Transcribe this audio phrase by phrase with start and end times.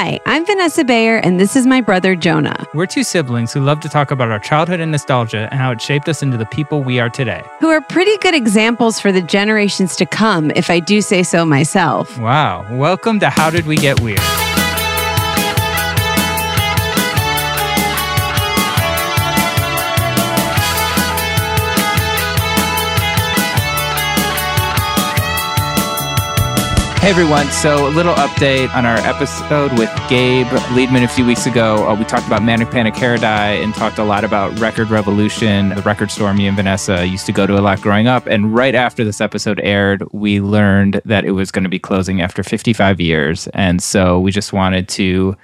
[0.00, 3.80] Hi, I'm Vanessa Bayer, and this is my brother Jonah, We're two siblings who love
[3.80, 6.84] to talk about our childhood and nostalgia and how it shaped us into the people
[6.84, 7.42] we are today.
[7.58, 11.44] who are pretty good examples for the generations to come, if I do say so
[11.44, 12.16] myself.
[12.16, 12.64] Wow.
[12.76, 14.20] Welcome to How Did We Get Weird?
[27.00, 31.46] Hey everyone, so a little update on our episode with Gabe Liedman a few weeks
[31.46, 31.88] ago.
[31.88, 35.70] Uh, we talked about Manic Panic Hair Dye and talked a lot about Record Revolution,
[35.70, 38.26] the record store me and Vanessa used to go to a lot growing up.
[38.26, 42.20] And right after this episode aired, we learned that it was going to be closing
[42.20, 43.46] after 55 years.
[43.54, 45.36] And so we just wanted to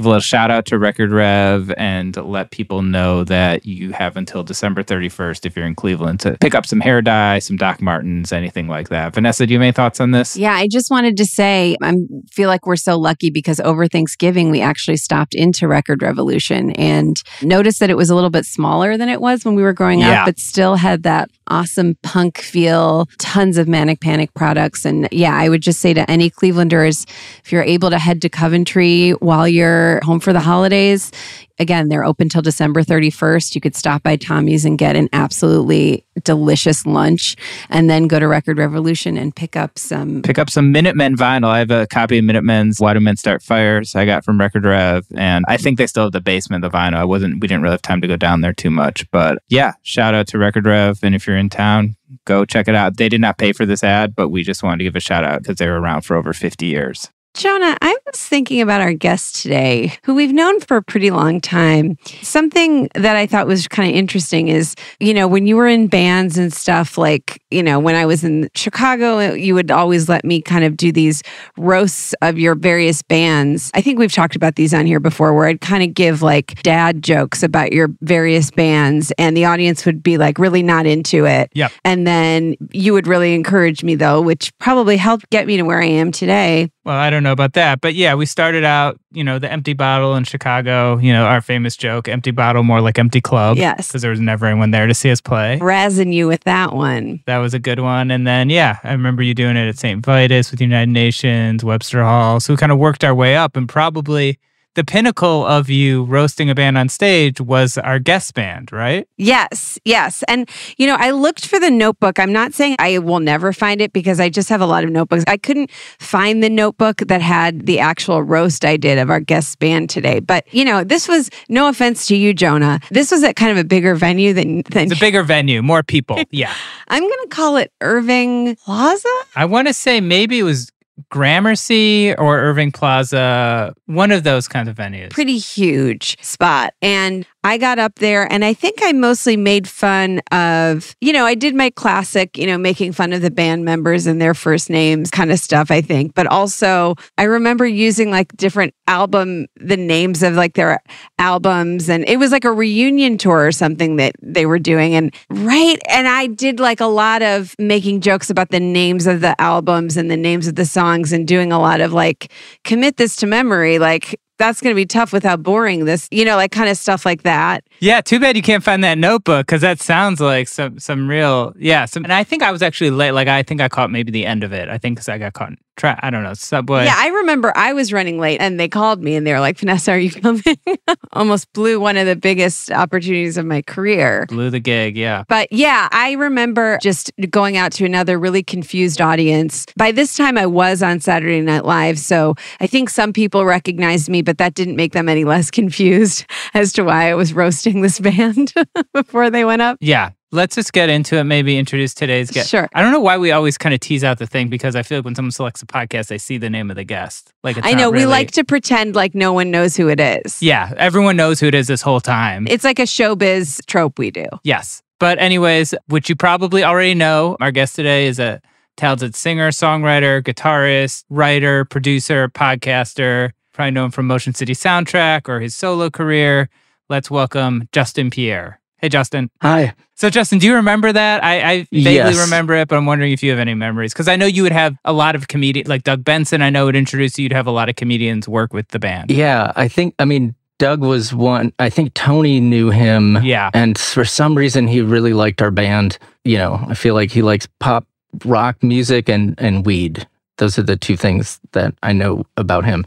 [0.00, 4.16] give a little shout out to Record Rev and let people know that you have
[4.16, 7.82] until December 31st if you're in Cleveland to pick up some hair dye, some Doc
[7.82, 9.12] Martens, anything like that.
[9.12, 10.38] Vanessa, do you have any thoughts on this?
[10.38, 11.92] Yeah, I just wanted to say I
[12.30, 17.22] feel like we're so lucky because over Thanksgiving we actually stopped into Record Revolution and
[17.42, 19.98] noticed that it was a little bit smaller than it was when we were growing
[20.00, 20.20] Yeah.
[20.22, 24.86] up, but still had that awesome punk feel, tons of Manic Panic products.
[24.86, 27.06] And yeah, I would just say to any Clevelanders,
[27.44, 31.10] if you're able to head to Coventry while you're home for the holidays,
[31.58, 33.54] again, they're open till December 31st.
[33.54, 37.36] You could stop by Tommy's and get an absolutely delicious lunch
[37.68, 41.48] and then go to Record Revolution and pick up some Pick up some Minutemen vinyl.
[41.48, 44.64] I have a copy of Minutemen's Why Do Men Start Fires I got from Record
[44.64, 46.94] Rev, and I think they still have the basement of the vinyl.
[46.94, 49.72] I wasn't, we didn't really have time to go down there too much, but yeah,
[49.82, 50.98] shout out to Record Rev.
[51.02, 52.96] And if you're in town, go check it out.
[52.96, 55.24] They did not pay for this ad, but we just wanted to give a shout
[55.24, 57.10] out because they were around for over 50 years.
[57.34, 61.40] Jonah, I was thinking about our guest today, who we've known for a pretty long
[61.40, 61.96] time.
[62.22, 65.86] Something that I thought was kind of interesting is, you know, when you were in
[65.86, 70.24] bands and stuff, like, you know, when I was in Chicago, you would always let
[70.24, 71.22] me kind of do these
[71.56, 73.70] roasts of your various bands.
[73.74, 76.60] I think we've talked about these on here before, where I'd kind of give like
[76.62, 81.26] dad jokes about your various bands, and the audience would be like really not into
[81.26, 81.50] it.
[81.54, 81.72] Yep.
[81.84, 85.80] And then you would really encourage me, though, which probably helped get me to where
[85.80, 86.70] I am today.
[86.84, 89.72] Well, I don't know about that, but yeah, we started out, you know, the empty
[89.72, 93.56] bottle in Chicago, you know, our famous joke, empty bottle, more like empty club.
[93.56, 93.88] Yes.
[93.88, 95.58] Because there was never anyone there to see us play.
[95.60, 97.22] razzing you with that one.
[97.26, 98.10] That was a good one.
[98.10, 100.04] And then, yeah, I remember you doing it at St.
[100.04, 102.40] Vitus with United Nations, Webster Hall.
[102.40, 103.56] So we kind of worked our way up.
[103.56, 104.38] And probably
[104.80, 109.06] the pinnacle of you roasting a band on stage was our guest band, right?
[109.18, 110.24] Yes, yes.
[110.26, 110.48] And,
[110.78, 112.18] you know, I looked for the notebook.
[112.18, 114.88] I'm not saying I will never find it because I just have a lot of
[114.88, 115.24] notebooks.
[115.26, 119.58] I couldn't find the notebook that had the actual roast I did of our guest
[119.58, 120.18] band today.
[120.18, 122.80] But, you know, this was no offense to you, Jonah.
[122.90, 125.82] This was at kind of a bigger venue than, than It's a bigger venue, more
[125.82, 126.22] people.
[126.30, 126.54] Yeah.
[126.88, 129.08] I'm going to call it Irving Plaza.
[129.36, 130.72] I want to say maybe it was
[131.08, 135.10] Gramercy or Irving Plaza, one of those kinds of venues.
[135.10, 136.74] pretty huge spot.
[136.82, 141.24] And I got up there and I think I mostly made fun of, you know,
[141.24, 144.68] I did my classic, you know, making fun of the band members and their first
[144.68, 146.14] names kind of stuff, I think.
[146.14, 150.82] But also, I remember using like different album, the names of like their
[151.18, 151.88] albums.
[151.88, 154.94] And it was like a reunion tour or something that they were doing.
[154.94, 155.78] And right.
[155.88, 159.96] And I did like a lot of making jokes about the names of the albums
[159.96, 162.30] and the names of the songs and doing a lot of like,
[162.64, 163.78] commit this to memory.
[163.78, 166.76] Like, that's going to be tough with how boring this, you know, like kind of
[166.76, 167.62] stuff like that.
[167.80, 171.54] Yeah, too bad you can't find that notebook because that sounds like some some real
[171.58, 171.86] yeah.
[171.86, 173.12] Some, and I think I was actually late.
[173.12, 174.68] Like I think I caught maybe the end of it.
[174.68, 176.84] I think because I got caught in tra- I don't know subway.
[176.84, 179.58] Yeah, I remember I was running late and they called me and they were like,
[179.58, 180.42] "Vanessa, are you coming?"
[181.12, 184.26] Almost blew one of the biggest opportunities of my career.
[184.28, 184.96] Blew the gig.
[184.96, 185.24] Yeah.
[185.28, 189.66] But yeah, I remember just going out to another really confused audience.
[189.76, 194.08] By this time, I was on Saturday Night Live, so I think some people recognized
[194.08, 197.69] me, but that didn't make them any less confused as to why I was roasting
[197.80, 198.52] this band
[198.94, 199.78] before they went up.
[199.80, 200.10] Yeah.
[200.32, 201.24] Let's just get into it.
[201.24, 202.50] Maybe introduce today's guest.
[202.50, 202.68] Sure.
[202.72, 204.98] I don't know why we always kind of tease out the thing because I feel
[204.98, 207.32] like when someone selects a podcast, they see the name of the guest.
[207.42, 210.40] Like it's I know we like to pretend like no one knows who it is.
[210.40, 212.46] Yeah, everyone knows who it is this whole time.
[212.48, 214.26] It's like a showbiz trope we do.
[214.44, 214.82] Yes.
[215.00, 218.40] But, anyways, which you probably already know, our guest today is a
[218.76, 225.56] talented singer, songwriter, guitarist, writer, producer, podcaster, probably known from Motion City Soundtrack or his
[225.56, 226.50] solo career.
[226.90, 228.58] Let's welcome Justin Pierre.
[228.78, 229.30] Hey, Justin.
[229.42, 229.74] Hi.
[229.94, 231.22] So, Justin, do you remember that?
[231.22, 232.18] I, I vaguely Yes.
[232.18, 233.92] remember it, but I'm wondering if you have any memories.
[233.92, 236.64] Because I know you would have a lot of comedians, like Doug Benson, I know
[236.64, 237.22] would introduce you.
[237.22, 239.12] You'd have a lot of comedians work with the band.
[239.12, 243.22] Yeah, I think, I mean, Doug was one, I think Tony knew him.
[243.22, 243.50] Yeah.
[243.54, 245.96] And for some reason, he really liked our band.
[246.24, 247.86] You know, I feel like he likes pop
[248.24, 250.08] rock music and, and weed.
[250.38, 252.84] Those are the two things that I know about him.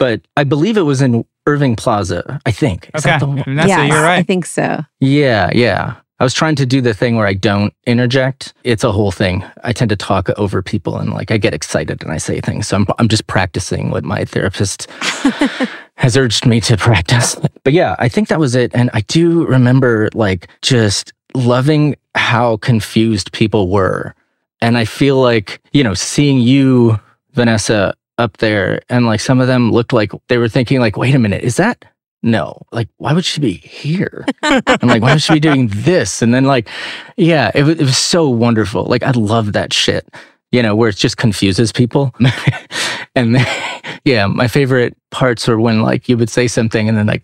[0.00, 2.90] But I believe it was in Irving Plaza, I think.
[2.94, 3.10] Is Okay.
[3.12, 3.36] that the one?
[3.46, 4.18] Yes, you're right.
[4.18, 4.80] I think so.
[4.98, 5.94] Yeah, yeah.
[6.18, 8.52] I was trying to do the thing where I don't interject.
[8.64, 9.44] It's a whole thing.
[9.62, 12.66] I tend to talk over people and like I get excited and I say things.
[12.68, 14.86] So I'm I'm just practicing what my therapist
[15.96, 17.36] has urged me to practice.
[17.64, 18.70] But yeah, I think that was it.
[18.74, 24.14] And I do remember like just loving how confused people were.
[24.62, 26.98] And I feel like, you know, seeing you,
[27.32, 31.14] Vanessa, up there and like some of them looked like they were thinking like, wait
[31.14, 31.84] a minute, is that
[32.22, 34.26] no, like, why would she be here?
[34.42, 36.20] I'm like, why would she be doing this?
[36.20, 36.68] And then, like,
[37.16, 38.84] yeah, it, it was so wonderful.
[38.84, 40.06] Like, I love that shit,
[40.52, 42.14] you know, where it just confuses people.
[43.14, 43.46] and then,
[44.04, 47.22] yeah, my favorite parts are when, like, you would say something and then, like,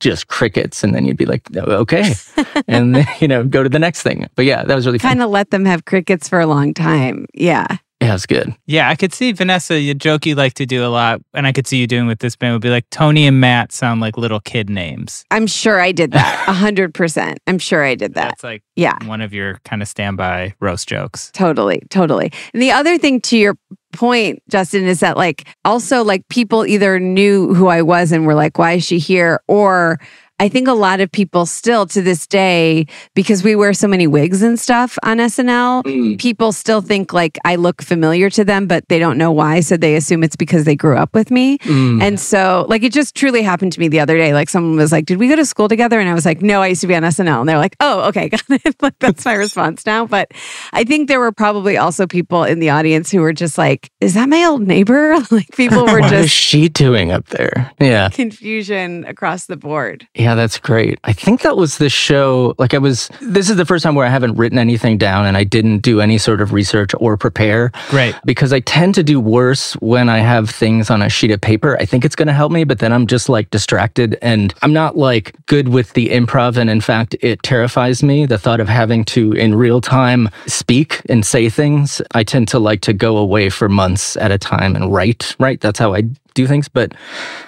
[0.00, 0.82] just crickets.
[0.82, 2.14] And then you'd be like, "Oh, okay.
[2.66, 4.28] and then, you know, go to the next thing.
[4.34, 4.98] But yeah, that was really.
[4.98, 7.26] Kind of let them have crickets for a long time.
[7.32, 7.76] Yeah.
[8.02, 8.54] Yeah, it's good.
[8.66, 11.52] Yeah, I could see Vanessa, a joke you like to do a lot, and I
[11.52, 14.16] could see you doing with this band would be like Tony and Matt sound like
[14.16, 15.24] little kid names.
[15.30, 16.44] I'm sure I did that.
[16.48, 17.38] A hundred percent.
[17.46, 18.28] I'm sure I did that.
[18.30, 18.96] That's like Yeah.
[19.06, 21.30] one of your kind of standby roast jokes.
[21.32, 22.32] Totally, totally.
[22.52, 23.56] And the other thing to your
[23.92, 28.34] point, Justin, is that like also like people either knew who I was and were
[28.34, 29.40] like, why is she here?
[29.48, 30.00] Or
[30.42, 34.08] I think a lot of people still to this day, because we wear so many
[34.08, 38.88] wigs and stuff on SNL, people still think like I look familiar to them, but
[38.88, 39.60] they don't know why.
[39.60, 41.58] So they assume it's because they grew up with me.
[41.58, 42.02] Mm.
[42.02, 44.34] And so, like, it just truly happened to me the other day.
[44.34, 46.00] Like, someone was like, Did we go to school together?
[46.00, 47.38] And I was like, No, I used to be on SNL.
[47.38, 48.82] And they're like, Oh, okay, got it.
[48.82, 50.06] like, that's my response now.
[50.06, 50.32] But
[50.72, 54.14] I think there were probably also people in the audience who were just like, Is
[54.14, 55.16] that my old neighbor?
[55.30, 56.12] like, people were just.
[56.12, 57.70] what is she doing up there?
[57.80, 58.08] Yeah.
[58.08, 60.08] confusion across the board.
[60.14, 60.98] Yeah, that's great.
[61.04, 62.54] I think that was the show.
[62.58, 65.36] Like, I was, this is the first time where I haven't written anything down and
[65.36, 67.72] I didn't do any sort of research or prepare.
[67.92, 68.14] Right.
[68.24, 71.76] Because I tend to do worse when I have things on a sheet of paper.
[71.80, 74.72] I think it's going to help me, but then I'm just like distracted and I'm
[74.72, 76.56] not like good with the improv.
[76.56, 81.02] And in fact, it terrifies me the thought of having to, in real time, speak
[81.08, 82.02] and say things.
[82.12, 85.60] I tend to like to go away for months at a time and write, right?
[85.60, 86.68] That's how I do things.
[86.68, 86.94] But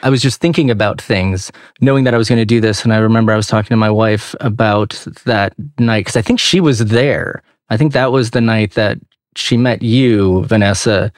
[0.03, 1.50] I was just thinking about things,
[1.81, 2.85] knowing that I was going to do this.
[2.85, 4.91] And I remember I was talking to my wife about
[5.25, 7.43] that night because I think she was there.
[7.71, 8.99] I think that was the night that
[9.37, 11.12] she met you, Vanessa,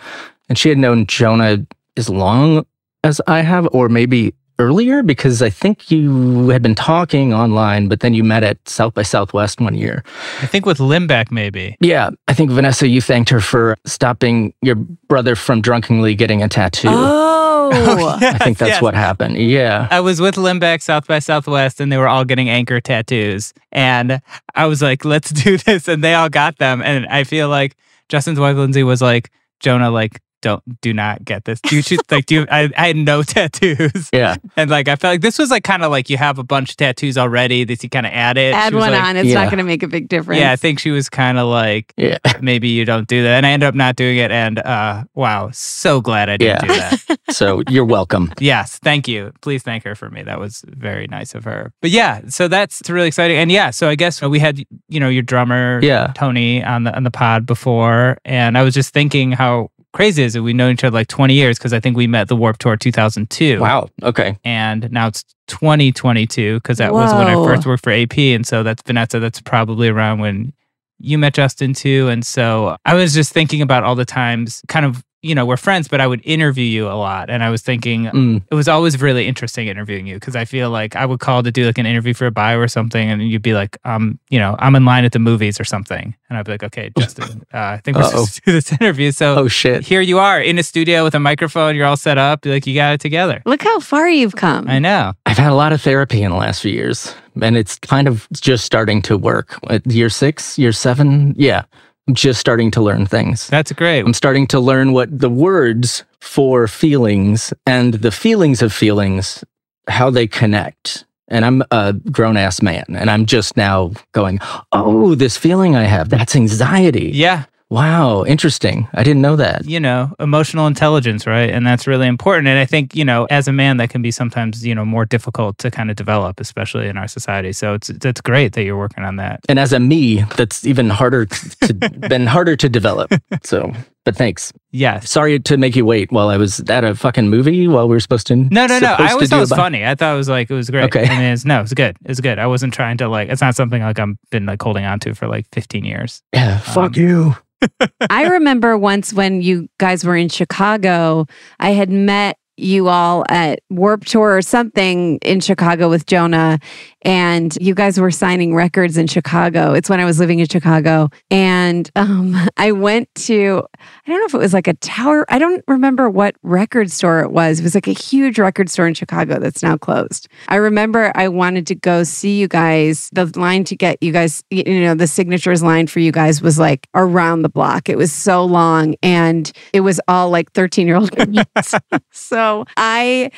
[0.48, 2.64] and she had known Jonah as long
[3.04, 8.00] as I have, or maybe earlier, because I think you had been talking online, but
[8.00, 10.02] then you met at South by Southwest one year.
[10.40, 11.76] I think with Limbeck, maybe.
[11.80, 16.48] Yeah, I think Vanessa, you thanked her for stopping your brother from drunkenly getting a
[16.48, 16.88] tattoo.
[16.90, 17.36] Oh,
[18.20, 18.82] I think that's yes.
[18.82, 19.36] what happened.
[19.36, 19.88] Yeah.
[19.90, 23.52] I was with Limbeck South by Southwest and they were all getting anchor tattoos.
[23.72, 24.20] And
[24.54, 25.88] I was like, let's do this.
[25.88, 26.82] And they all got them.
[26.82, 27.76] And I feel like
[28.08, 31.60] Justin's wife, Lindsay, was like, Jonah, like, don't do not get this.
[31.60, 34.08] Do you choose, like do you, I, I had no tattoos.
[34.12, 34.36] Yeah.
[34.56, 36.70] And like I felt like this was like kind of like you have a bunch
[36.70, 37.64] of tattoos already.
[37.64, 38.54] This you kind of add it.
[38.54, 39.16] Add one like- on.
[39.16, 39.34] It's Yeah.
[39.42, 40.40] not going to make a big difference.
[40.40, 42.18] Yeah, I think she was kind of like Yeah.
[42.40, 44.30] maybe you don't do that, and I ended up not doing it.
[44.30, 46.90] And uh, wow, so glad I didn't Yeah.
[46.90, 47.18] do that.
[47.30, 48.32] So you're welcome.
[48.38, 49.32] Yes, thank you.
[49.42, 50.22] Please thank her for me.
[50.22, 51.72] That was very nice of her.
[51.82, 53.36] But yeah, so that's really exciting.
[53.36, 56.12] And yeah, so I guess we had you know your drummer Yeah.
[56.14, 60.36] Tony on the on the pod before, and I was just thinking how crazy is
[60.36, 60.40] it?
[60.40, 62.76] We've known each other like 20 years because I think we met the Warp Tour
[62.76, 63.58] 2002.
[63.58, 63.88] Wow.
[64.02, 64.36] Okay.
[64.44, 68.18] And now it's 2022 because that was when I first worked for AP.
[68.18, 70.52] And so that's Vanessa, that's probably around when
[70.98, 72.08] you met Justin too.
[72.08, 75.56] And so I was just thinking about all the times, kind of, you know, we're
[75.56, 77.30] friends, but I would interview you a lot.
[77.30, 78.42] And I was thinking, Mm.
[78.48, 81.50] it was always really interesting interviewing you because I feel like I would call to
[81.50, 84.38] do like an interview for a bio or something, and you'd be like, um, you
[84.38, 87.42] know, I'm in line at the movies or something, and I'd be like, okay, Justin,
[87.52, 88.10] uh, I think we're Uh-oh.
[88.10, 89.10] supposed to do this interview.
[89.10, 89.84] So Oh shit.
[89.84, 92.74] here you are in a studio with a microphone, you're all set up, like you
[92.74, 93.42] got it together.
[93.46, 94.68] Look how far you've come.
[94.68, 95.14] I know.
[95.26, 98.28] I've had a lot of therapy in the last few years, and it's kind of
[98.32, 99.58] just starting to work.
[99.68, 101.64] At year six, year seven, yeah,
[102.08, 103.48] I'm just starting to learn things.
[103.48, 104.00] That's great.
[104.00, 109.44] I'm starting to learn what the words for feelings and the feelings of feelings,
[109.88, 111.04] how they connect.
[111.28, 114.38] And I'm a grown ass man, and I'm just now going,
[114.70, 117.10] oh, this feeling I have, that's anxiety.
[117.12, 117.46] Yeah.
[117.68, 118.86] Wow, interesting.
[118.94, 119.64] I didn't know that.
[119.64, 121.50] you know, emotional intelligence, right?
[121.50, 122.46] And that's really important.
[122.46, 125.04] And I think, you know, as a man, that can be sometimes, you know, more
[125.04, 127.52] difficult to kind of develop, especially in our society.
[127.52, 129.40] So it's that's great that you're working on that.
[129.48, 131.74] And as a me, that's even harder to
[132.08, 133.12] been harder to develop.
[133.42, 133.72] So,
[134.06, 134.52] but thanks.
[134.70, 135.10] Yes.
[135.10, 138.00] Sorry to make you wait while I was at a fucking movie while we were
[138.00, 138.36] supposed to.
[138.36, 138.94] No, no, no.
[138.98, 139.84] I always thought it was about- funny.
[139.84, 140.84] I thought it was like it was great.
[140.84, 141.04] Okay.
[141.06, 141.96] I mean, it's, no, it's good.
[142.06, 142.38] It's good.
[142.38, 143.28] I wasn't trying to like.
[143.28, 146.22] It's not something like I'm been like holding on to for like 15 years.
[146.32, 147.36] Yeah, fuck Um, you.
[148.10, 151.26] I remember once when you guys were in Chicago,
[151.58, 156.58] I had met you all at Warp Tour or something in Chicago with Jonah,
[157.02, 159.72] and you guys were signing records in Chicago.
[159.74, 161.08] It's when I was living in Chicago.
[161.30, 165.38] And um, I went to, I don't know if it was like a tower, I
[165.38, 167.60] don't remember what record store it was.
[167.60, 170.28] It was like a huge record store in Chicago that's now closed.
[170.48, 173.08] I remember I wanted to go see you guys.
[173.12, 176.58] The line to get you guys, you know, the signatures line for you guys was
[176.58, 177.88] like around the block.
[177.88, 181.46] It was so long and it was all like 13 year old girls.
[182.46, 183.30] so I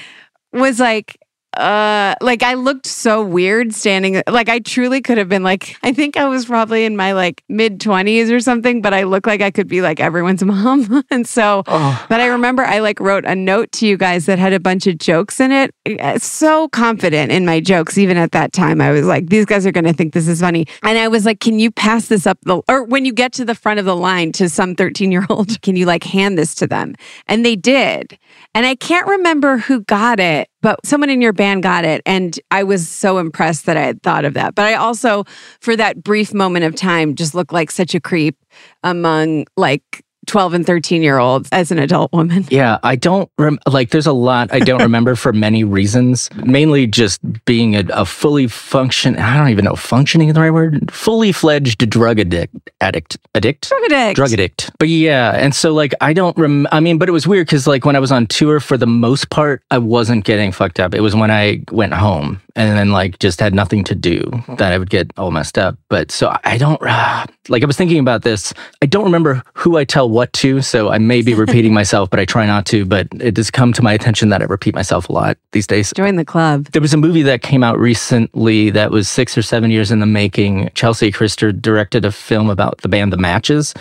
[0.52, 1.18] was like,
[1.56, 5.92] uh like I looked so weird standing like I truly could have been like I
[5.92, 9.40] think I was probably in my like mid 20s or something but I look like
[9.40, 13.24] I could be like everyone's mom and so Oh, but I remember I like wrote
[13.24, 15.74] a note to you guys that had a bunch of jokes in it.
[16.00, 18.80] Uh, So confident in my jokes, even at that time.
[18.80, 20.66] I was like, these guys are going to think this is funny.
[20.82, 23.44] And I was like, can you pass this up the, or when you get to
[23.44, 26.54] the front of the line to some 13 year old, can you like hand this
[26.56, 26.94] to them?
[27.26, 28.18] And they did.
[28.54, 32.02] And I can't remember who got it, but someone in your band got it.
[32.04, 34.54] And I was so impressed that I had thought of that.
[34.54, 35.24] But I also,
[35.60, 38.36] for that brief moment of time, just looked like such a creep
[38.82, 42.46] among like 12 and 13 year olds as an adult woman.
[42.58, 43.90] Yeah, I don't rem- like.
[43.90, 46.28] There's a lot I don't remember for many reasons.
[46.36, 49.16] Mainly just being a, a fully function.
[49.16, 50.90] I don't even know functioning is the right word.
[50.90, 54.16] Fully fledged drug addict, addict, addict, Drug addict.
[54.16, 54.70] drug addict.
[54.78, 56.66] But yeah, and so like I don't rem.
[56.72, 58.86] I mean, but it was weird because like when I was on tour, for the
[58.86, 60.94] most part, I wasn't getting fucked up.
[60.94, 64.72] It was when I went home and then like just had nothing to do that
[64.72, 65.78] I would get all messed up.
[65.88, 66.80] But so I don't
[67.48, 67.62] like.
[67.62, 68.52] I was thinking about this.
[68.82, 72.18] I don't remember who I tell what to, so I may be repeating myself, but
[72.18, 72.84] I try not to.
[72.84, 75.92] But it has come to my attention that I repeat myself a lot these days.
[75.94, 76.66] Join the club.
[76.72, 80.00] There was a movie that came out recently that was six or seven years in
[80.00, 80.70] the making.
[80.74, 83.72] Chelsea Christer directed a film about the band The Matches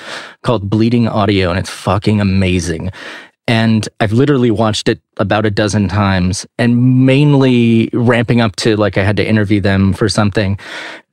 [0.44, 2.92] called Bleeding Audio, and it's fucking amazing.
[3.48, 8.98] And I've literally watched it about a dozen times and mainly ramping up to like
[8.98, 10.60] I had to interview them for something.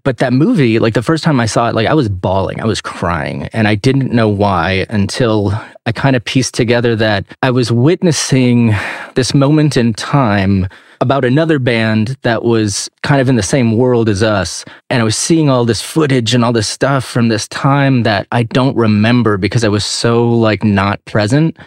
[0.04, 2.66] But that movie, like the first time I saw it, like I was bawling, I
[2.66, 7.50] was crying, and I didn't know why until I kind of pieced together that I
[7.50, 8.74] was witnessing
[9.14, 10.68] this moment in time
[11.00, 14.64] about another band that was kind of in the same world as us.
[14.90, 18.26] And I was seeing all this footage and all this stuff from this time that
[18.30, 21.58] I don't remember because I was so like not present.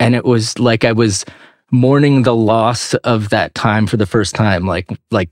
[0.00, 1.24] And it was like I was
[1.70, 5.30] mourning the loss of that time for the first time, like, like,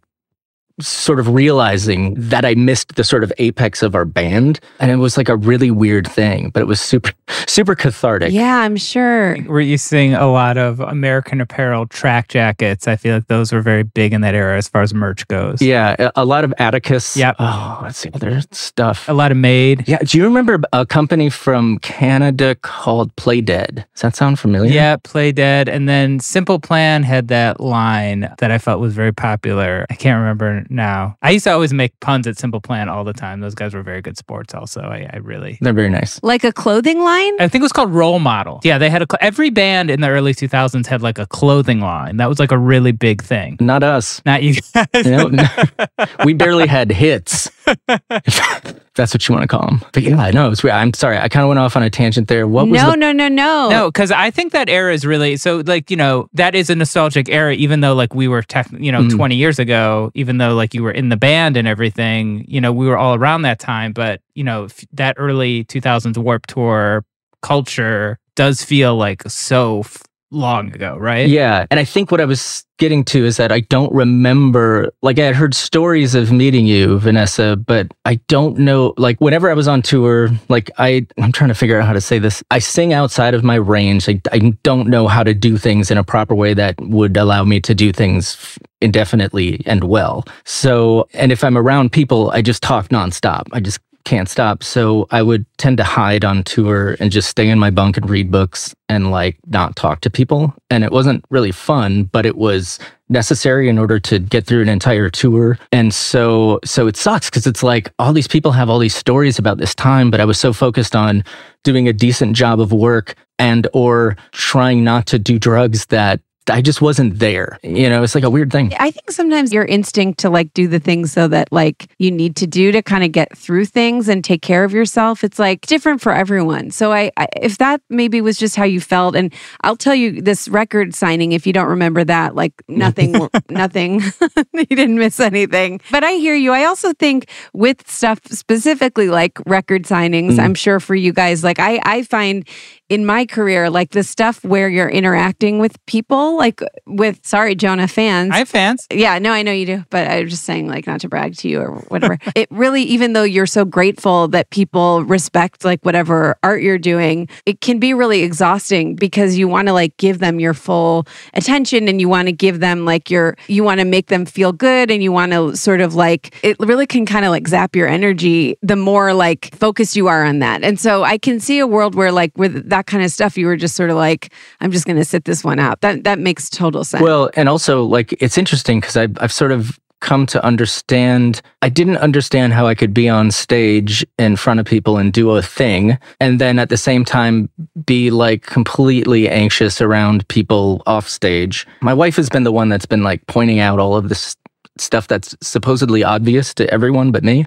[0.80, 4.60] sort of realizing that I missed the sort of apex of our band.
[4.78, 7.12] And it was like a really weird thing, but it was super,
[7.46, 8.32] super cathartic.
[8.32, 9.38] Yeah, I'm sure.
[9.46, 12.86] Were you seeing a lot of American Apparel track jackets?
[12.86, 15.62] I feel like those were very big in that era as far as merch goes.
[15.62, 17.16] Yeah, a, a lot of Atticus.
[17.16, 17.32] Yeah.
[17.38, 19.08] Oh, let's see other stuff.
[19.08, 19.86] A lot of Made.
[19.88, 19.98] Yeah.
[19.98, 23.86] Do you remember a company from Canada called Play Dead?
[23.94, 24.72] Does that sound familiar?
[24.72, 25.68] Yeah, Play Dead.
[25.68, 29.86] And then Simple Plan had that line that I felt was very popular.
[29.90, 31.16] I can't remember now.
[31.22, 33.40] I used to always make puns at Simple Plan all the time.
[33.40, 34.80] Those guys were very good sports also.
[34.82, 35.58] I, I really.
[35.60, 36.22] They're very nice.
[36.22, 37.34] Like a clothing line?
[37.40, 38.60] I think it was called Role Model.
[38.64, 39.06] Yeah, they had a.
[39.20, 42.16] Every band in the early 2000s had like a clothing line.
[42.18, 43.56] That was like a really big thing.
[43.60, 44.22] Not us.
[44.26, 44.86] Not you guys.
[45.04, 45.30] You know,
[46.24, 47.50] we barely had hits.
[47.66, 49.82] If that's what you want to call them.
[49.92, 50.74] But yeah, no, it's weird.
[50.74, 51.18] I'm sorry.
[51.18, 52.46] I kind of went off on a tangent there.
[52.46, 53.68] What was no, the- no, no, no.
[53.70, 55.62] No, because I think that era is really so.
[55.66, 57.52] Like you know, that is a nostalgic era.
[57.54, 59.16] Even though like we were tech, you know, Mm.
[59.16, 60.10] twenty years ago.
[60.14, 63.14] Even though like you were in the band and everything, you know, we were all
[63.14, 63.92] around that time.
[63.92, 67.04] But you know, f- that early two thousands Warp Tour
[67.42, 70.02] culture does feel like so f-
[70.36, 71.28] long ago, right?
[71.28, 71.66] Yeah.
[71.70, 75.24] And I think what I was getting to is that I don't remember, like, I
[75.24, 79.66] had heard stories of meeting you, Vanessa, but I don't know, like, whenever I was
[79.66, 82.42] on tour, like, I, I'm trying to figure out how to say this.
[82.50, 84.08] I sing outside of my range.
[84.08, 87.44] I, I don't know how to do things in a proper way that would allow
[87.44, 90.26] me to do things indefinitely and well.
[90.44, 93.44] So, and if I'm around people, I just talk nonstop.
[93.52, 94.62] I just can't stop.
[94.62, 98.08] So I would tend to hide on tour and just stay in my bunk and
[98.08, 100.54] read books and like not talk to people.
[100.70, 104.68] And it wasn't really fun, but it was necessary in order to get through an
[104.68, 105.58] entire tour.
[105.72, 109.38] And so so it sucks because it's like all these people have all these stories
[109.38, 111.24] about this time, but I was so focused on
[111.64, 116.62] doing a decent job of work and or trying not to do drugs that I
[116.62, 117.58] just wasn't there.
[117.62, 118.72] You know, it's like a weird thing.
[118.78, 122.36] I think sometimes your instinct to like do the things so that like you need
[122.36, 125.24] to do to kind of get through things and take care of yourself.
[125.24, 126.70] It's like different for everyone.
[126.70, 129.32] So I, I if that maybe was just how you felt, and
[129.64, 131.32] I'll tell you this record signing.
[131.32, 134.00] If you don't remember that, like nothing, nothing,
[134.52, 135.80] you didn't miss anything.
[135.90, 136.52] But I hear you.
[136.52, 140.40] I also think with stuff specifically like record signings, Mm.
[140.40, 142.46] I'm sure for you guys, like I, I find
[142.88, 147.88] in my career, like the stuff where you're interacting with people, like with sorry, Jonah
[147.88, 148.30] fans.
[148.32, 148.86] I have fans.
[148.92, 151.48] Yeah, no, I know you do, but I'm just saying, like, not to brag to
[151.48, 152.18] you or whatever.
[152.36, 157.28] it really, even though you're so grateful that people respect like whatever art you're doing,
[157.44, 161.88] it can be really exhausting because you want to like give them your full attention
[161.88, 164.90] and you want to give them like your, you want to make them feel good
[164.90, 167.88] and you want to sort of like, it really can kind of like zap your
[167.88, 170.62] energy the more like focused you are on that.
[170.62, 173.46] And so I can see a world where like with that kind of stuff, you
[173.46, 175.80] were just sort of like, I'm just going to sit this one out.
[175.80, 177.02] That that makes total sense.
[177.02, 181.70] Well, and also like it's interesting because I've I've sort of come to understand I
[181.70, 185.40] didn't understand how I could be on stage in front of people and do a
[185.40, 187.48] thing and then at the same time
[187.86, 191.66] be like completely anxious around people off stage.
[191.80, 194.36] My wife has been the one that's been like pointing out all of this
[194.76, 197.46] stuff that's supposedly obvious to everyone but me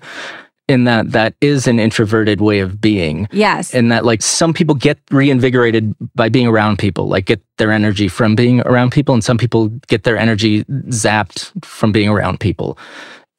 [0.70, 3.74] in that that is an introverted way of being yes.
[3.74, 8.08] and that like some people get reinvigorated by being around people like get their energy
[8.08, 12.78] from being around people and some people get their energy zapped from being around people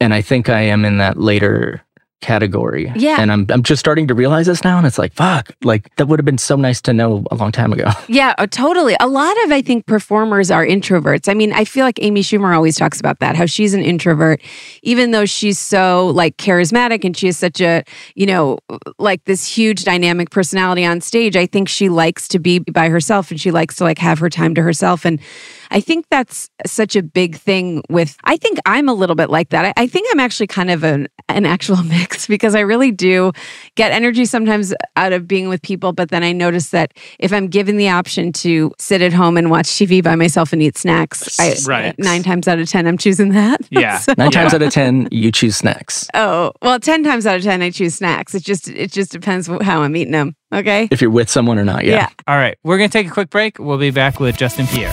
[0.00, 1.80] and i think i am in that later
[2.20, 3.16] category Yeah.
[3.20, 6.06] and i'm i'm just starting to realize this now and it's like fuck like that
[6.06, 8.96] would have been so nice to know a long time ago Yeah, uh, totally.
[9.00, 11.28] A lot of, I think, performers are introverts.
[11.28, 14.40] I mean, I feel like Amy Schumer always talks about that, how she's an introvert,
[14.82, 17.84] even though she's so like charismatic and she has such a,
[18.16, 18.58] you know,
[18.98, 21.36] like this huge dynamic personality on stage.
[21.36, 24.28] I think she likes to be by herself and she likes to like have her
[24.30, 25.04] time to herself.
[25.04, 25.20] And
[25.70, 29.50] I think that's such a big thing with, I think I'm a little bit like
[29.50, 29.64] that.
[29.64, 33.32] I, I think I'm actually kind of an, an actual mix because I really do
[33.76, 35.92] get energy sometimes out of being with people.
[35.92, 39.50] But then I notice that if I'm given the option to sit at home and
[39.50, 41.90] watch TV by myself and eat snacks, I, Right.
[41.90, 43.60] Uh, nine times out of 10, I'm choosing that.
[43.70, 43.98] Yeah.
[43.98, 47.42] So- nine times out of ten you choose snacks oh, well, 10 times out of
[47.42, 48.34] 10, I choose snacks.
[48.34, 50.34] It just, it just depends how I'm eating them.
[50.52, 50.88] Okay.
[50.90, 53.58] if you're with someone or not yeah, All right, we're gonna take a quick break.
[53.58, 54.92] We'll be back with Justin Pierre.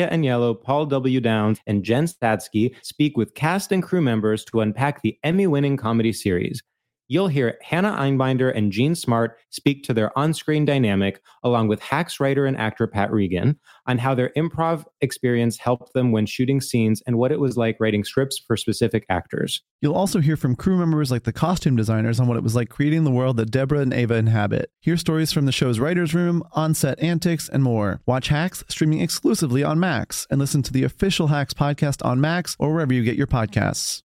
[0.00, 1.20] Aniello, Paul W.
[1.20, 5.76] Downs, and Jen Statsky speak with cast and crew members to unpack the Emmy winning
[5.76, 6.62] comedy series.
[7.08, 11.82] You'll hear Hannah Einbinder and Jean Smart speak to their on screen dynamic, along with
[11.82, 16.60] Hacks writer and actor Pat Regan, on how their improv experience helped them when shooting
[16.60, 19.62] scenes and what it was like writing scripts for specific actors.
[19.80, 22.68] You'll also hear from crew members like the costume designers on what it was like
[22.68, 24.70] creating the world that Deborah and Ava inhabit.
[24.80, 28.00] Hear stories from the show's writer's room, on set antics, and more.
[28.06, 32.56] Watch Hacks streaming exclusively on Max and listen to the official Hacks podcast on Max
[32.58, 34.02] or wherever you get your podcasts.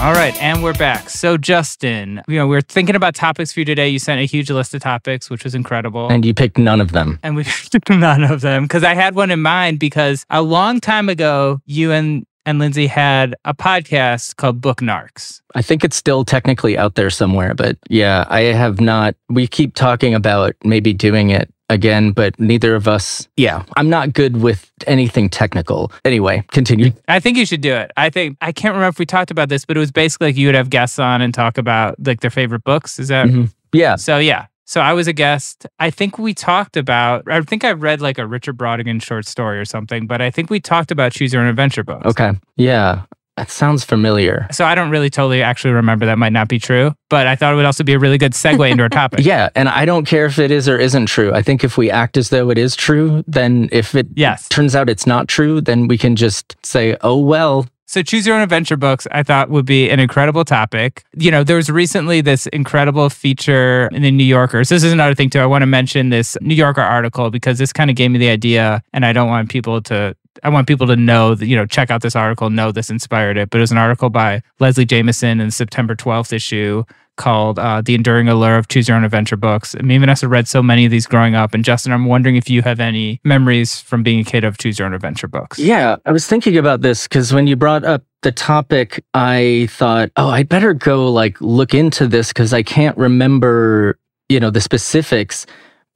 [0.00, 1.10] All right, and we're back.
[1.10, 3.86] So, Justin, you know, we are thinking about topics for you today.
[3.90, 6.08] You sent a huge list of topics, which was incredible.
[6.08, 7.18] And you picked none of them.
[7.22, 10.80] And we picked none of them because I had one in mind because a long
[10.80, 15.42] time ago, you and and Lindsay had a podcast called Book Narcs.
[15.54, 19.16] I think it's still technically out there somewhere, but yeah, I have not.
[19.28, 24.12] We keep talking about maybe doing it again, but neither of us, yeah, I'm not
[24.12, 25.90] good with anything technical.
[26.04, 26.92] Anyway, continue.
[27.08, 27.90] I think you should do it.
[27.96, 30.36] I think I can't remember if we talked about this, but it was basically like
[30.36, 32.98] you would have guests on and talk about like their favorite books.
[32.98, 33.50] Is that Mhm.
[33.72, 33.96] Yeah.
[33.96, 34.46] So yeah.
[34.66, 35.66] So I was a guest.
[35.80, 39.58] I think we talked about I think I read like a Richard Brautigan short story
[39.58, 42.06] or something, but I think we talked about choose your own adventure books.
[42.06, 42.32] Okay.
[42.56, 43.02] Yeah.
[43.36, 44.46] That sounds familiar.
[44.50, 47.52] So I don't really totally actually remember that might not be true, but I thought
[47.52, 49.20] it would also be a really good segue into our topic.
[49.30, 51.32] Yeah, and I don't care if it is or isn't true.
[51.32, 54.48] I think if we act as though it is true, then if it yes.
[54.48, 58.36] turns out it's not true, then we can just say, "Oh well." So choose your
[58.36, 61.04] own adventure books I thought would be an incredible topic.
[61.16, 64.62] You know, there was recently this incredible feature in the New Yorker.
[64.64, 65.40] So this is another thing too.
[65.40, 68.28] I want to mention this New Yorker article because this kind of gave me the
[68.28, 71.66] idea and I don't want people to I want people to know that, you know,
[71.66, 73.50] check out this article, know this inspired it.
[73.50, 76.84] But it was an article by Leslie Jamison in the September 12th issue
[77.20, 79.74] called uh, The Enduring Allure of Choose Your Own Adventure Books.
[79.76, 81.52] Me and Vanessa read so many of these growing up.
[81.52, 84.78] And Justin, I'm wondering if you have any memories from being a kid of Choose
[84.78, 85.58] Your Own Adventure books.
[85.58, 90.10] Yeah, I was thinking about this because when you brought up the topic, I thought,
[90.16, 93.98] oh, I'd better go like look into this because I can't remember,
[94.30, 95.44] you know, the specifics.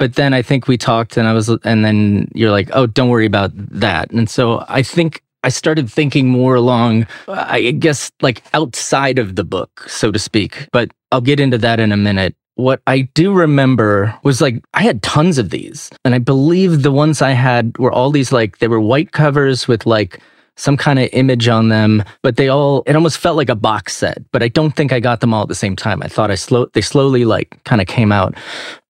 [0.04, 3.08] But then I think we talked and I was, and then you're like, oh, don't
[3.08, 4.10] worry about that.
[4.10, 9.44] And so I think I started thinking more along, I guess, like outside of the
[9.44, 10.68] book, so to speak.
[10.72, 12.36] But I'll get into that in a minute.
[12.56, 15.88] What I do remember was like, I had tons of these.
[16.04, 19.66] And I believe the ones I had were all these like, they were white covers
[19.66, 20.20] with like,
[20.56, 23.96] some kind of image on them, but they all, it almost felt like a box
[23.96, 26.00] set, but I don't think I got them all at the same time.
[26.00, 28.36] I thought I slow, they slowly like kind of came out.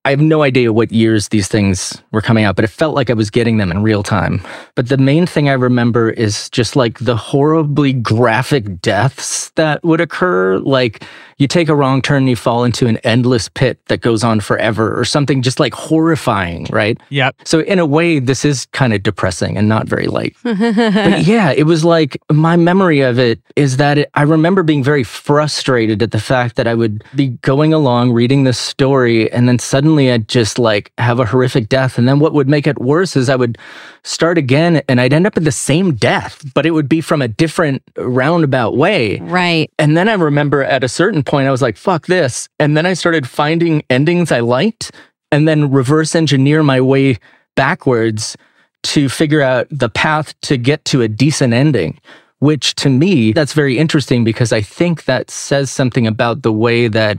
[0.07, 3.09] I have no idea what years these things were coming out, but it felt like
[3.09, 4.43] I was getting them in real time.
[4.75, 10.03] But the main thing I remember is just like the horribly graphic deaths that would
[10.03, 10.59] occur.
[10.59, 11.05] Like
[11.39, 14.41] you take a wrong turn, and you fall into an endless pit that goes on
[14.41, 17.01] forever or something just like horrifying, right?
[17.09, 17.37] Yep.
[17.45, 20.37] So in a way, this is kind of depressing and not very light.
[20.43, 24.85] but yeah, it was like my memory of it is that it, I remember being
[24.85, 29.49] very frustrated at the fact that I would be going along reading this story and
[29.49, 31.99] then suddenly I'd just like have a horrific death.
[31.99, 33.59] And then what would make it worse is I would
[34.03, 37.23] start again and I'd end up in the same death, but it would be from
[37.23, 39.21] a different roundabout way.
[39.21, 39.71] Right.
[39.79, 42.49] And then I remember at a certain point, I was like, fuck this.
[42.59, 44.91] And then I started finding endings I liked
[45.31, 47.19] and then reverse engineer my way
[47.57, 48.37] backwards
[48.85, 51.99] to figure out the path to get to a decent ending
[52.41, 56.89] which to me that's very interesting because i think that says something about the way
[56.89, 57.19] that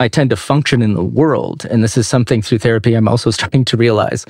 [0.00, 3.30] i tend to function in the world and this is something through therapy i'm also
[3.38, 4.24] starting to realize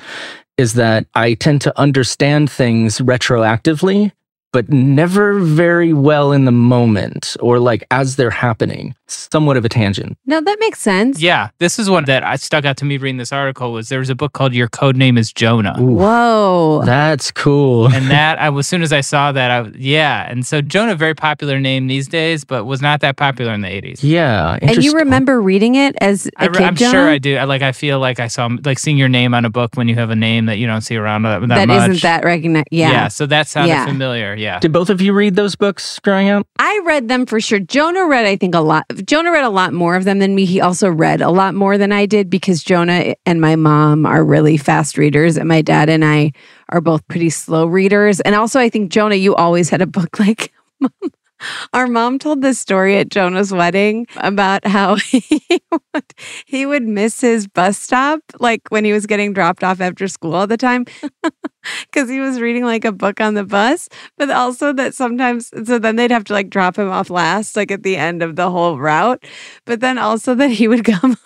[0.57, 4.11] is that i tend to understand things retroactively
[4.51, 9.69] but never very well in the moment or like as they're happening somewhat of a
[9.69, 11.21] tangent No, that makes sense.
[11.21, 13.99] Yeah, this is one that I stuck out to me reading this article was there
[13.99, 15.75] was a book called Your Code Name is Jonah.
[15.79, 16.81] Whoa.
[16.85, 17.87] That's cool.
[17.93, 20.95] and that I as soon as I saw that I was- yeah, and so Jonah
[20.95, 23.99] very popular name these days, but was not that popular in the 80s.
[24.01, 26.91] Yeah, And you remember reading it as a I re- kid, I'm Jonah?
[26.91, 27.37] sure I do.
[27.37, 29.87] I, like I feel like I saw like seeing your name on a book when
[29.87, 31.89] you have a name that you don't see around that, that That much.
[31.89, 32.67] isn't that recognized.
[32.71, 33.07] Yeah.
[33.07, 33.85] so that sounded Yeah.
[33.85, 34.35] familiar.
[34.35, 34.59] Yeah.
[34.59, 37.59] did both of you read those books growing up I read them for sure.
[37.59, 38.85] Jonah read, I think, a lot.
[39.05, 40.45] Jonah read a lot more of them than me.
[40.45, 44.23] He also read a lot more than I did because Jonah and my mom are
[44.23, 46.31] really fast readers, and my dad and I
[46.69, 48.19] are both pretty slow readers.
[48.21, 50.51] And also, I think Jonah, you always had a book like
[51.73, 56.13] our mom told this story at Jonah's wedding about how he would,
[56.45, 60.35] he would miss his bus stop, like when he was getting dropped off after school
[60.35, 60.85] all the time,
[61.91, 63.89] because he was reading like a book on the bus.
[64.17, 67.71] But also that sometimes, so then they'd have to like drop him off last, like
[67.71, 69.23] at the end of the whole route.
[69.65, 71.17] But then also that he would come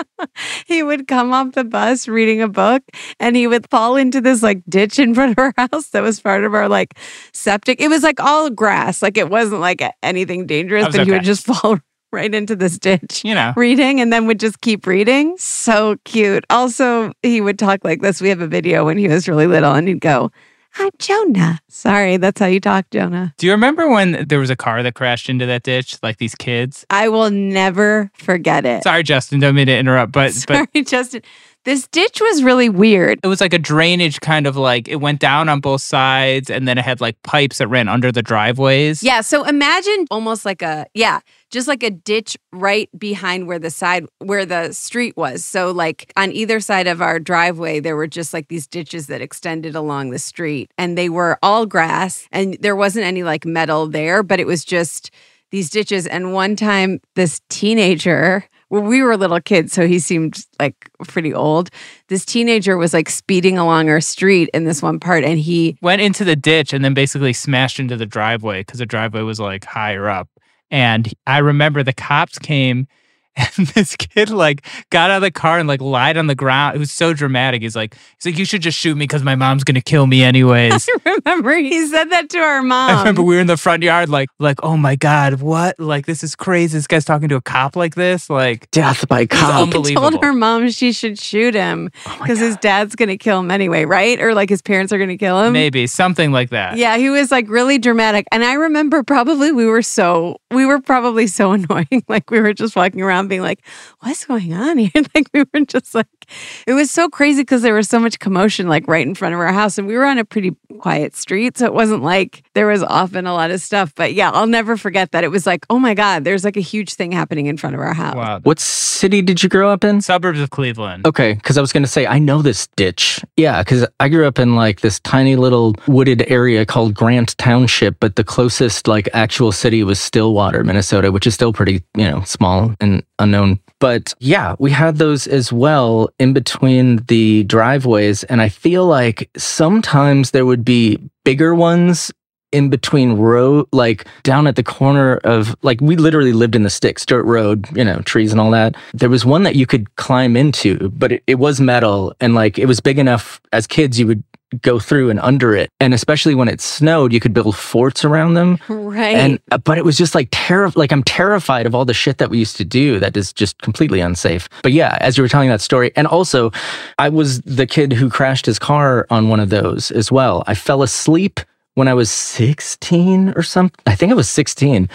[0.66, 2.82] he would come off the bus reading a book
[3.18, 6.20] and he would fall into this like ditch in front of our house that was
[6.20, 6.94] part of our like
[7.32, 7.80] septic.
[7.80, 9.02] It was like all grass.
[9.02, 11.78] Like it wasn't like anything dangerous, was but he would just fall
[12.16, 13.22] right into this ditch.
[13.24, 13.52] You know.
[13.56, 15.36] Reading and then would just keep reading.
[15.38, 16.44] So cute.
[16.50, 18.20] Also, he would talk like this.
[18.20, 20.30] We have a video when he was really little and he'd go,
[20.78, 21.60] I'm Jonah.
[21.68, 23.34] Sorry, that's how you talk, Jonah.
[23.36, 25.98] Do you remember when there was a car that crashed into that ditch?
[26.02, 26.86] Like these kids.
[26.88, 28.82] I will never forget it.
[28.82, 29.40] Sorry, Justin.
[29.40, 31.22] Don't mean to interrupt, but Sorry, but Justin.
[31.64, 33.20] This ditch was really weird.
[33.22, 36.66] it was like a drainage kind of like it went down on both sides, and
[36.66, 39.00] then it had like pipes that ran under the driveways.
[39.02, 39.20] Yeah.
[39.20, 41.20] So imagine almost like a, yeah,
[41.52, 45.44] just like a ditch right behind where the side, where the street was.
[45.44, 49.20] So, like on either side of our driveway, there were just like these ditches that
[49.20, 53.86] extended along the street and they were all grass and there wasn't any like metal
[53.86, 55.12] there, but it was just
[55.50, 56.06] these ditches.
[56.06, 61.34] And one time, this teenager, well, we were little kids, so he seemed like pretty
[61.34, 61.68] old.
[62.08, 66.00] This teenager was like speeding along our street in this one part and he went
[66.00, 69.66] into the ditch and then basically smashed into the driveway because the driveway was like
[69.66, 70.28] higher up.
[70.72, 72.88] And I remember the cops came
[73.56, 76.76] and this kid like got out of the car and like lied on the ground.
[76.76, 77.62] It was so dramatic.
[77.62, 80.22] He's like, he's like, you should just shoot me because my mom's gonna kill me
[80.32, 80.88] anyways.
[81.06, 82.90] I remember he said that to our mom.
[82.96, 85.78] I remember we were in the front yard, like, like, oh my god, what?
[85.78, 86.76] Like, this is crazy.
[86.76, 90.10] This guy's talking to a cop like this, like death by He unbelievable.
[90.10, 93.50] told her mom she should shoot him Oh because his dad's going to kill him
[93.50, 94.20] anyway, right?
[94.20, 95.52] Or like his parents are going to kill him.
[95.52, 96.76] Maybe something like that.
[96.76, 98.26] Yeah, he was like really dramatic.
[98.32, 102.04] And I remember probably we were so, we were probably so annoying.
[102.08, 103.64] like we were just walking around being like,
[104.00, 104.90] what's going on here?
[105.14, 106.21] like we were just like,
[106.66, 109.40] it was so crazy because there was so much commotion like right in front of
[109.40, 109.78] our house.
[109.78, 111.58] And we were on a pretty quiet street.
[111.58, 113.94] So it wasn't like there was often a lot of stuff.
[113.94, 115.24] But yeah, I'll never forget that.
[115.24, 117.80] It was like, oh my God, there's like a huge thing happening in front of
[117.80, 118.16] our house.
[118.16, 118.40] Wow.
[118.42, 120.00] What city did you grow up in?
[120.00, 121.06] Suburbs of Cleveland.
[121.06, 123.20] Okay, because I was going to say, I know this ditch.
[123.36, 127.98] Yeah, because I grew up in like this tiny little wooded area called Grant Township,
[128.00, 132.22] but the closest like actual city was Stillwater, Minnesota, which is still pretty, you know,
[132.22, 133.58] small and unknown.
[133.78, 138.22] But yeah, we had those as well in between the driveways.
[138.24, 142.12] And I feel like sometimes there would be bigger ones
[142.52, 146.70] in between road, like down at the corner of, like we literally lived in the
[146.70, 148.76] sticks, dirt road, you know, trees and all that.
[148.94, 152.56] There was one that you could climb into, but it, it was metal and like
[152.56, 154.22] it was big enough as kids you would
[154.60, 155.70] go through and under it.
[155.80, 158.58] And especially when it snowed, you could build forts around them.
[158.92, 159.16] Right.
[159.16, 162.18] And uh, but it was just like terror like I'm terrified of all the shit
[162.18, 164.48] that we used to do that is just completely unsafe.
[164.62, 166.50] But yeah, as you were telling that story, and also
[166.98, 170.44] I was the kid who crashed his car on one of those as well.
[170.46, 171.40] I fell asleep
[171.74, 173.80] when I was 16 or something.
[173.86, 174.88] I think I was 16.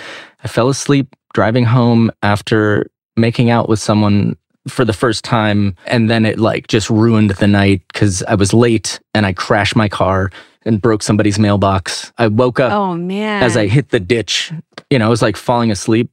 [0.43, 4.37] I fell asleep driving home after making out with someone
[4.67, 8.53] for the first time and then it like just ruined the night cuz I was
[8.53, 10.29] late and I crashed my car
[10.65, 12.11] and broke somebody's mailbox.
[12.17, 13.43] I woke up Oh man.
[13.43, 14.51] as I hit the ditch.
[14.89, 16.09] You know, I was like falling asleep.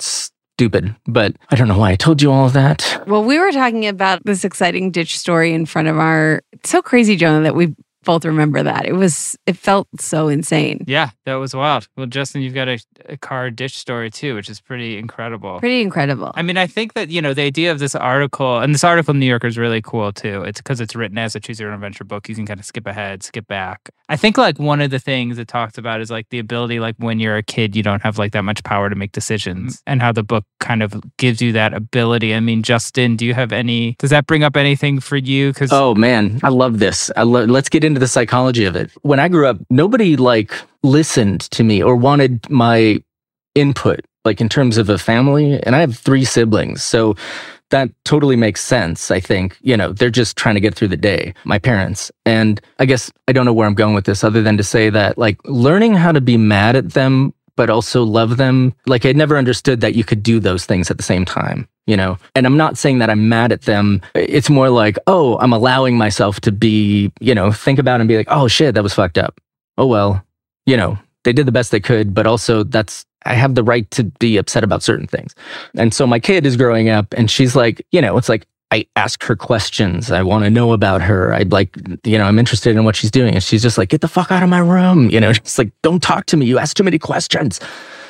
[0.00, 3.02] Stupid, but I don't know why I told you all of that.
[3.06, 6.42] Well, we were talking about this exciting ditch story in front of our.
[6.52, 7.74] It's so crazy, Jonah, that we
[8.08, 8.86] both remember that.
[8.86, 9.36] It was.
[9.44, 10.82] It felt so insane.
[10.88, 11.88] Yeah, that was wild.
[11.94, 15.58] Well, Justin, you've got a, a car ditch story too, which is pretty incredible.
[15.60, 16.32] Pretty incredible.
[16.34, 19.12] I mean, I think that, you know, the idea of this article, and this article
[19.12, 20.42] in New Yorker is really cool too.
[20.42, 22.30] It's because it's written as a choose your own adventure book.
[22.30, 23.90] You can kind of skip ahead, skip back.
[24.08, 26.96] I think like one of the things it talks about is like the ability, like
[26.96, 29.82] when you're a kid, you don't have like that much power to make decisions, mm.
[29.86, 32.34] and how the book kind of gives you that ability.
[32.34, 35.52] I mean, Justin, do you have any, does that bring up anything for you?
[35.52, 37.10] Because Oh man, I love this.
[37.16, 38.90] I lo- let's get into the psychology of it.
[39.02, 43.02] When I grew up, nobody like listened to me or wanted my
[43.54, 45.60] input, like in terms of a family.
[45.62, 47.16] And I have three siblings, so
[47.70, 49.10] that totally makes sense.
[49.10, 51.34] I think you know they're just trying to get through the day.
[51.44, 54.56] My parents, and I guess I don't know where I'm going with this, other than
[54.56, 57.34] to say that like learning how to be mad at them.
[57.58, 58.72] But also love them.
[58.86, 61.96] Like, I never understood that you could do those things at the same time you
[61.96, 65.54] know and i'm not saying that i'm mad at them it's more like oh i'm
[65.54, 68.92] allowing myself to be you know think about and be like oh shit that was
[68.92, 69.40] fucked up
[69.78, 70.22] oh well
[70.66, 73.90] you know they did the best they could but also that's I have the right
[73.92, 75.34] to be upset about certain things.
[75.76, 78.86] And so my kid is growing up and she's like, you know, it's like, I
[78.96, 80.10] ask her questions.
[80.10, 81.32] I want to know about her.
[81.32, 83.34] I'd like, you know, I'm interested in what she's doing.
[83.34, 85.08] And she's just like, get the fuck out of my room.
[85.10, 86.46] You know, she's like, don't talk to me.
[86.46, 87.60] You ask too many questions.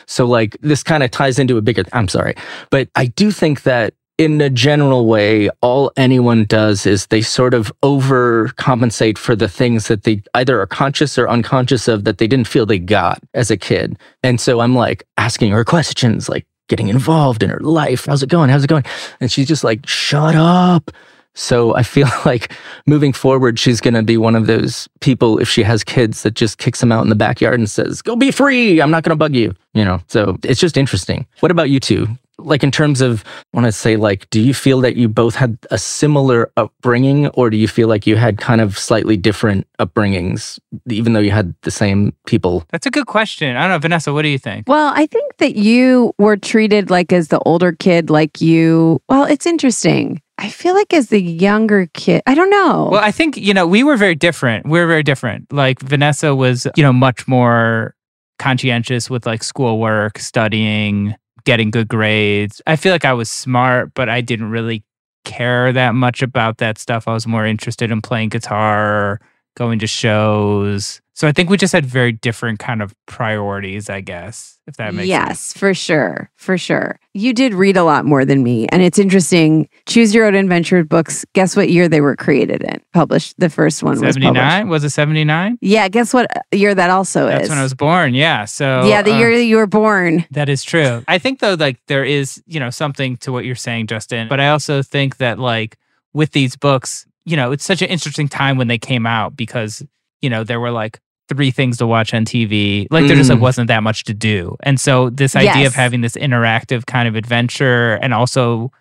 [0.07, 2.35] So, like, this kind of ties into a bigger, I'm sorry.
[2.71, 7.55] But I do think that in a general way, all anyone does is they sort
[7.55, 12.27] of overcompensate for the things that they either are conscious or unconscious of that they
[12.27, 13.97] didn't feel they got as a kid.
[14.25, 18.07] And so I'm like asking her questions, like getting involved in her life.
[18.07, 18.51] How's it going?
[18.51, 18.85] How's it going?
[19.21, 20.91] And she's just like, shut up.
[21.35, 22.53] So I feel like
[22.87, 26.35] moving forward, she's going to be one of those people, if she has kids, that
[26.35, 28.81] just kicks them out in the backyard and says, go be free.
[28.81, 29.55] I'm not going to bug you.
[29.75, 31.27] You know, so it's just interesting.
[31.41, 32.09] What about you two?
[32.39, 35.35] Like, in terms of, I want to say, like, do you feel that you both
[35.35, 39.67] had a similar upbringing, or do you feel like you had kind of slightly different
[39.81, 42.65] upbringings, even though you had the same people?
[42.71, 43.57] That's a good question.
[43.57, 44.69] I don't know, Vanessa, what do you think?
[44.69, 49.25] Well, I think that you were treated like as the older kid, like you, well,
[49.25, 50.23] it's interesting.
[50.39, 52.91] I feel like as the younger kid, I don't know.
[52.93, 54.69] Well, I think, you know, we were very different.
[54.69, 55.53] We were very different.
[55.53, 57.97] Like Vanessa was, you know, much more
[58.39, 61.17] conscientious with like schoolwork, studying,
[61.49, 62.61] getting good grades.
[62.67, 64.85] I feel like I was smart, but I didn't really
[65.25, 67.09] care that much about that stuff.
[67.09, 69.19] I was more interested in playing guitar,
[69.59, 71.03] going to shows.
[71.15, 74.95] So I think we just had very different kind of priorities, I guess, if that
[74.95, 75.59] makes yes, sense.
[75.59, 76.31] for sure.
[76.37, 77.01] For sure.
[77.13, 78.69] You did read a lot more than me.
[78.69, 79.69] And it's interesting.
[79.87, 81.25] Choose Your Own Adventure books.
[81.33, 82.81] Guess what year they were created in?
[82.93, 83.35] Published.
[83.37, 84.23] The first one was published.
[84.23, 84.69] 79?
[84.69, 85.59] Was it 79?
[85.61, 85.89] Yeah.
[85.89, 87.41] Guess what year that also That's is?
[87.41, 88.15] That's when I was born.
[88.15, 88.45] Yeah.
[88.45, 90.25] So yeah, the uh, year that you were born.
[90.31, 91.03] That is true.
[91.09, 94.29] I think though, like there is, you know, something to what you're saying, Justin.
[94.29, 95.79] But I also think that like
[96.13, 99.83] with these books, you know, it's such an interesting time when they came out because,
[100.23, 102.87] you know, there were like three things to watch on TV.
[102.91, 103.43] Like there just like Mm.
[103.43, 104.57] wasn't that much to do.
[104.63, 105.67] And so this idea Yes.
[105.69, 108.73] of having this interactive kind of adventure and also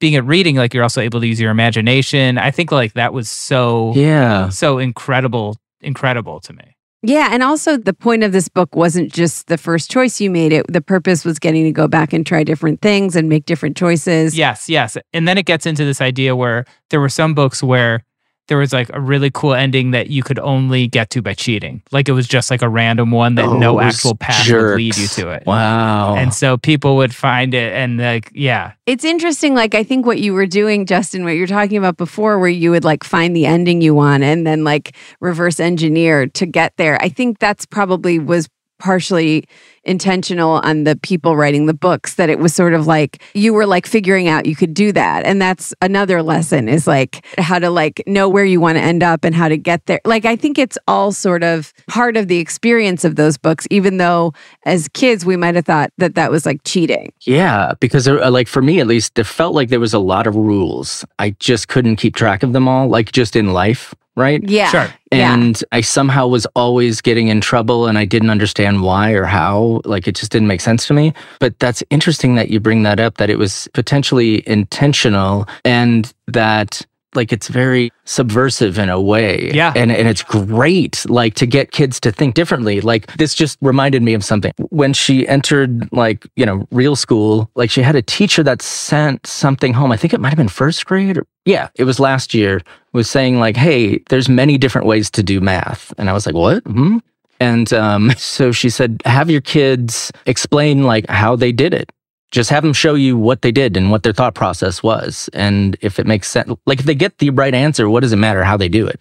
[0.00, 2.36] being at reading, like you're also able to use your imagination.
[2.36, 4.50] I think like that was so Yeah.
[4.50, 6.73] so incredible, incredible to me.
[7.06, 10.52] Yeah, and also the point of this book wasn't just the first choice you made.
[10.52, 13.76] It the purpose was getting to go back and try different things and make different
[13.76, 14.36] choices.
[14.36, 14.96] Yes, yes.
[15.12, 18.04] And then it gets into this idea where there were some books where
[18.48, 21.82] there was like a really cool ending that you could only get to by cheating.
[21.92, 24.96] Like it was just like a random one that no oh, actual path would lead
[24.96, 25.44] you to it.
[25.46, 26.14] Wow.
[26.16, 28.72] And so people would find it and like, yeah.
[28.86, 29.54] It's interesting.
[29.54, 32.48] Like I think what you were doing, Justin, what you were talking about before, where
[32.48, 36.76] you would like find the ending you want and then like reverse engineer to get
[36.76, 37.02] there.
[37.02, 39.44] I think that's probably was partially
[39.84, 43.66] intentional on the people writing the books that it was sort of like you were
[43.66, 45.24] like figuring out you could do that.
[45.24, 49.02] And that's another lesson is like how to like know where you want to end
[49.02, 50.00] up and how to get there.
[50.04, 53.98] Like i think it's all sort of part of the experience of those books even
[53.98, 54.32] though
[54.66, 57.12] as kids we might have thought that that was like cheating.
[57.22, 59.98] Yeah, because there, uh, like for me at least, it felt like there was a
[59.98, 61.04] lot of rules.
[61.18, 64.42] I just couldn't keep track of them all, like just in life, right?
[64.48, 64.68] Yeah.
[64.70, 64.88] Sure.
[65.12, 65.34] Yeah.
[65.34, 69.80] And I somehow was always getting in trouble and I didn't understand why or how.
[69.84, 71.12] Like it just didn't make sense to me.
[71.40, 76.84] But that's interesting that you bring that up, that it was potentially intentional and that
[77.16, 79.50] like it's very subversive in a way.
[79.52, 79.72] Yeah.
[79.76, 82.80] And and it's great like to get kids to think differently.
[82.80, 84.52] Like this just reminded me of something.
[84.70, 89.26] When she entered like, you know, real school, like she had a teacher that sent
[89.26, 89.92] something home.
[89.92, 93.10] I think it might have been first grade or yeah, it was last year, was
[93.10, 95.92] saying like, hey, there's many different ways to do math.
[95.98, 96.62] And I was like, what?
[96.64, 96.98] Hmm?
[97.40, 101.92] And um, so she said, have your kids explain like how they did it.
[102.34, 105.30] Just have them show you what they did and what their thought process was.
[105.34, 108.16] And if it makes sense, like if they get the right answer, what does it
[108.16, 109.00] matter how they do it?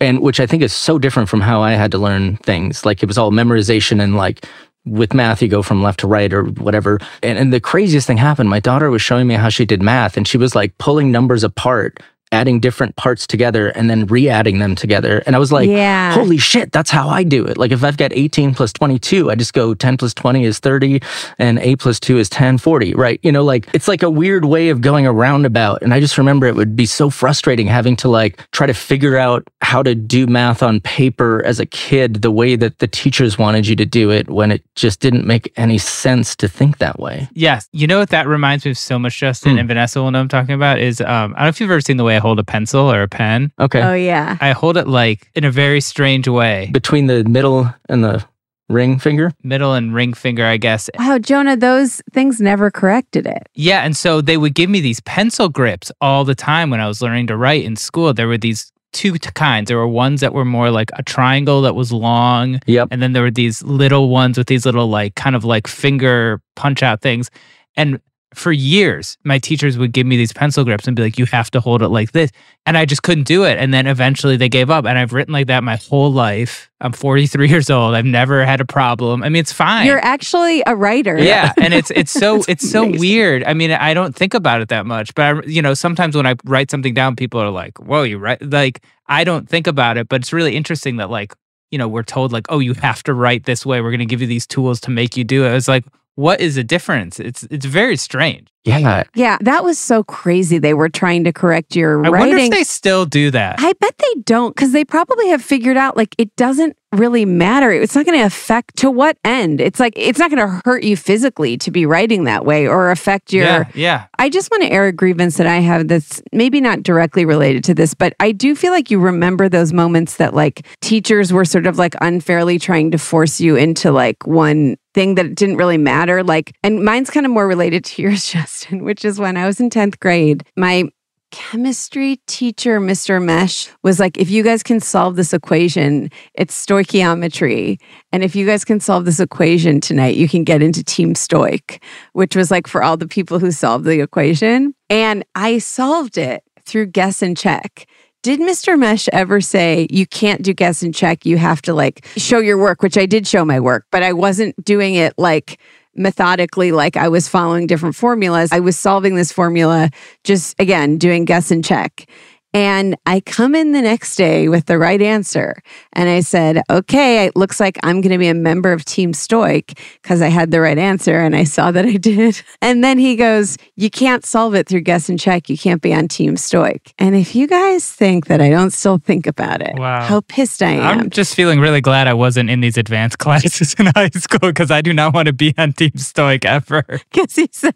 [0.00, 2.86] And which I think is so different from how I had to learn things.
[2.86, 4.46] Like it was all memorization and like
[4.86, 6.98] with math, you go from left to right or whatever.
[7.22, 8.48] And, and the craziest thing happened.
[8.48, 11.44] My daughter was showing me how she did math and she was like pulling numbers
[11.44, 12.00] apart,
[12.32, 15.22] adding different parts together and then re adding them together.
[15.26, 16.12] And I was like, Yeah.
[16.14, 17.56] holy shit, that's how I do it.
[17.58, 21.00] Like if I've got 18 plus 22, I just go 10 plus 20 is 30
[21.38, 23.20] and 8 plus 2 is 10, 40, right?
[23.22, 25.82] You know, like it's like a weird way of going a roundabout.
[25.82, 29.16] And I just remember it would be so frustrating having to like try to figure
[29.16, 33.38] out how to do math on paper as a kid the way that the teachers
[33.38, 36.98] wanted you to do it when it just didn't make any sense to think that
[36.98, 37.28] way.
[37.34, 37.68] Yes.
[37.72, 39.18] You know what that reminds me of so much.
[39.18, 41.60] Justin and Vanessa will know what I'm talking about is um, I don't know if
[41.60, 43.52] you've ever seen the way I hold a pencil or a pen.
[43.58, 43.82] Okay.
[43.82, 44.38] Oh yeah.
[44.40, 46.70] I hold it like in a very strange way.
[46.72, 48.24] Between the middle and the
[48.68, 49.32] ring finger?
[49.42, 50.88] Middle and ring finger, I guess.
[50.98, 53.48] Wow, Jonah, those things never corrected it.
[53.54, 56.88] Yeah, and so they would give me these pencil grips all the time when I
[56.88, 58.14] was learning to write in school.
[58.14, 59.68] There were these two kinds.
[59.68, 62.60] There were ones that were more like a triangle that was long.
[62.66, 62.88] Yep.
[62.90, 66.40] And then there were these little ones with these little like kind of like finger
[66.56, 67.30] punch out things.
[67.76, 68.00] And
[68.34, 71.50] for years, my teachers would give me these pencil grips and be like, you have
[71.50, 72.30] to hold it like this.
[72.64, 73.58] And I just couldn't do it.
[73.58, 74.86] And then eventually they gave up.
[74.86, 76.70] And I've written like that my whole life.
[76.80, 77.94] I'm 43 years old.
[77.94, 79.22] I've never had a problem.
[79.22, 79.86] I mean, it's fine.
[79.86, 81.18] You're actually a writer.
[81.18, 83.00] Yeah, and it's it's so it's so amazing.
[83.00, 83.44] weird.
[83.44, 86.26] I mean, I don't think about it that much, but I, you know, sometimes when
[86.26, 89.96] I write something down, people are like, "Whoa, you write?" Like, I don't think about
[89.96, 91.34] it, but it's really interesting that like,
[91.70, 93.80] you know, we're told like, "Oh, you have to write this way.
[93.80, 96.40] We're going to give you these tools to make you do it." It's like, what
[96.40, 97.18] is the difference?
[97.20, 98.51] It's it's very strange.
[98.64, 99.04] Yeah.
[99.14, 100.58] Yeah, that was so crazy.
[100.58, 102.06] They were trying to correct your writing.
[102.06, 102.36] I writing.
[102.36, 103.56] wonder if they still do that.
[103.58, 107.72] I bet they don't because they probably have figured out like it doesn't really matter.
[107.72, 109.60] It's not going to affect to what end.
[109.60, 112.90] It's like it's not going to hurt you physically to be writing that way or
[112.90, 113.44] affect your.
[113.44, 114.06] yeah, yeah.
[114.18, 117.64] I just want to air a grievance that I have that's maybe not directly related
[117.64, 121.44] to this, but I do feel like you remember those moments that like teachers were
[121.44, 125.78] sort of like unfairly trying to force you into like one thing that didn't really
[125.78, 126.22] matter.
[126.22, 129.60] Like, and mine's kind of more related to yours, Justin, which is when I was
[129.60, 130.84] in 10th grade, my
[131.30, 133.22] chemistry teacher, Mr.
[133.22, 137.80] Mesh, was like, if you guys can solve this equation, it's stoichiometry.
[138.12, 141.82] And if you guys can solve this equation tonight, you can get into Team Stoic,
[142.12, 144.74] which was like for all the people who solved the equation.
[144.90, 147.86] And I solved it through guess and check.
[148.22, 148.78] Did Mr.
[148.78, 151.24] Mesh ever say you can't do guess and check?
[151.24, 154.12] You have to like show your work, which I did show my work, but I
[154.12, 155.58] wasn't doing it like
[155.94, 158.50] methodically, like I was following different formulas.
[158.52, 159.90] I was solving this formula,
[160.24, 162.06] just again, doing guess and check.
[162.54, 165.56] And I come in the next day with the right answer.
[165.94, 169.12] And I said, okay, it looks like I'm going to be a member of Team
[169.14, 172.42] Stoic because I had the right answer and I saw that I did.
[172.60, 175.48] And then he goes, you can't solve it through guess and check.
[175.48, 176.94] You can't be on Team Stoic.
[176.98, 180.02] And if you guys think that I don't still think about it, Wow.
[180.02, 181.00] how pissed I am.
[181.00, 184.70] I'm just feeling really glad I wasn't in these advanced classes in high school because
[184.70, 186.84] I do not want to be on Team Stoic ever.
[187.12, 187.74] Because he said,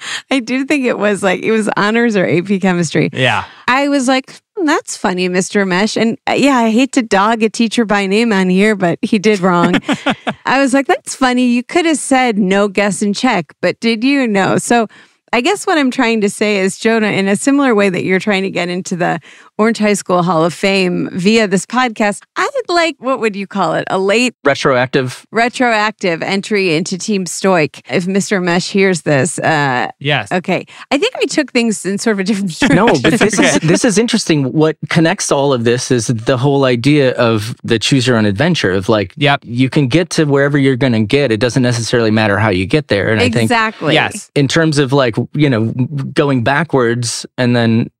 [0.30, 3.10] I do think it was like, it was honors or AP chemistry.
[3.12, 3.44] Yeah.
[3.66, 5.66] I was like, "Hmm, that's funny, Mr.
[5.66, 5.96] Mesh.
[5.96, 9.18] And uh, yeah, I hate to dog a teacher by name on here, but he
[9.18, 9.74] did wrong.
[10.46, 11.46] I was like, that's funny.
[11.46, 14.28] You could have said no guess and check, but did you?
[14.28, 14.58] know?
[14.58, 14.86] So
[15.32, 18.18] I guess what I'm trying to say is, Jonah, in a similar way that you're
[18.20, 19.20] trying to get into the
[19.58, 23.74] Orange High School Hall of Fame via this podcast, I'd like, what would you call
[23.74, 23.84] it?
[23.90, 25.26] A late Retroactive.
[25.32, 27.82] retroactive entry into Team Stoic.
[27.90, 28.42] If Mr.
[28.42, 30.30] Mesh hears this, uh, Yes.
[30.30, 30.64] okay.
[30.90, 32.76] I think I took things in sort of a different direction.
[32.78, 34.52] No, but this is this is interesting.
[34.52, 38.70] What connects all of this is the whole idea of the choose your own adventure
[38.72, 39.40] of like yep.
[39.42, 41.32] you can get to wherever you're going to get.
[41.32, 43.10] It doesn't necessarily matter how you get there.
[43.10, 43.94] And I think Exactly.
[43.94, 44.30] Yes.
[44.36, 45.72] in terms of like, you know,
[46.12, 47.90] going backwards and then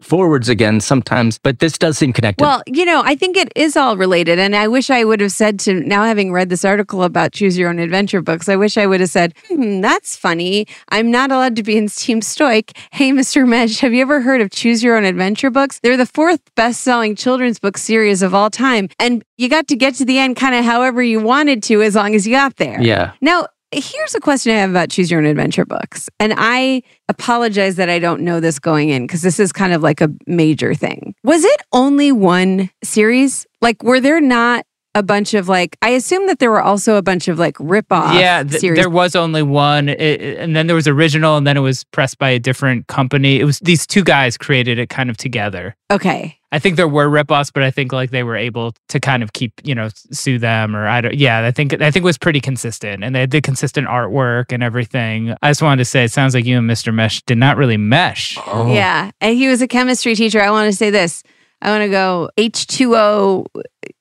[0.00, 2.42] forwards again sometimes, but this does seem connected.
[2.42, 4.38] Well, you know, I think it is all related.
[4.38, 7.56] And I wish I would have said to now having read this article about choose
[7.58, 10.66] your own adventure books, I wish I would have said, hmm, that's funny.
[10.90, 12.76] I'm not allowed to be in Team Stoic.
[12.92, 13.46] Hey, Mr.
[13.46, 15.80] Mesh, have you ever heard of choose your own adventure books?
[15.80, 18.88] They're the fourth best selling children's book series of all time.
[18.98, 21.94] And you got to get to the end kind of however you wanted to as
[21.94, 22.80] long as you got there.
[22.80, 23.12] Yeah.
[23.20, 26.08] Now, here's a question I have about choose your own adventure books.
[26.20, 29.82] And I apologize that I don't know this going in because this is kind of
[29.82, 31.14] like a major thing.
[31.24, 33.46] Was it only one series?
[33.60, 34.64] Like, were there not
[34.96, 38.14] a bunch of like, I assume that there were also a bunch of like rip-off
[38.14, 38.78] yeah, th- series.
[38.80, 41.84] there was only one, it, it- and then there was original, and then it was
[41.84, 43.38] pressed by a different company.
[43.38, 45.76] It was these two guys created it kind of together.
[45.92, 46.38] okay.
[46.52, 49.34] I think there were ripoffs, but I think like they were able to kind of
[49.34, 51.14] keep, you know, sue them or I don't.
[51.14, 54.62] Yeah, I think I think it was pretty consistent, and they did consistent artwork and
[54.62, 55.34] everything.
[55.42, 56.94] I just wanted to say, it sounds like you and Mr.
[56.94, 58.38] Mesh did not really mesh.
[58.46, 58.72] Oh.
[58.72, 59.10] Yeah.
[59.20, 60.40] And he was a chemistry teacher.
[60.40, 61.22] I want to say this.
[61.60, 63.46] I want to go H2O,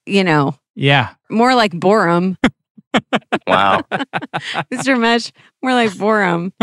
[0.05, 1.11] you know, Yeah.
[1.29, 2.37] more like borum.
[3.45, 3.81] Wow.
[4.71, 4.97] Mr.
[4.97, 6.53] Mesh, more like borum.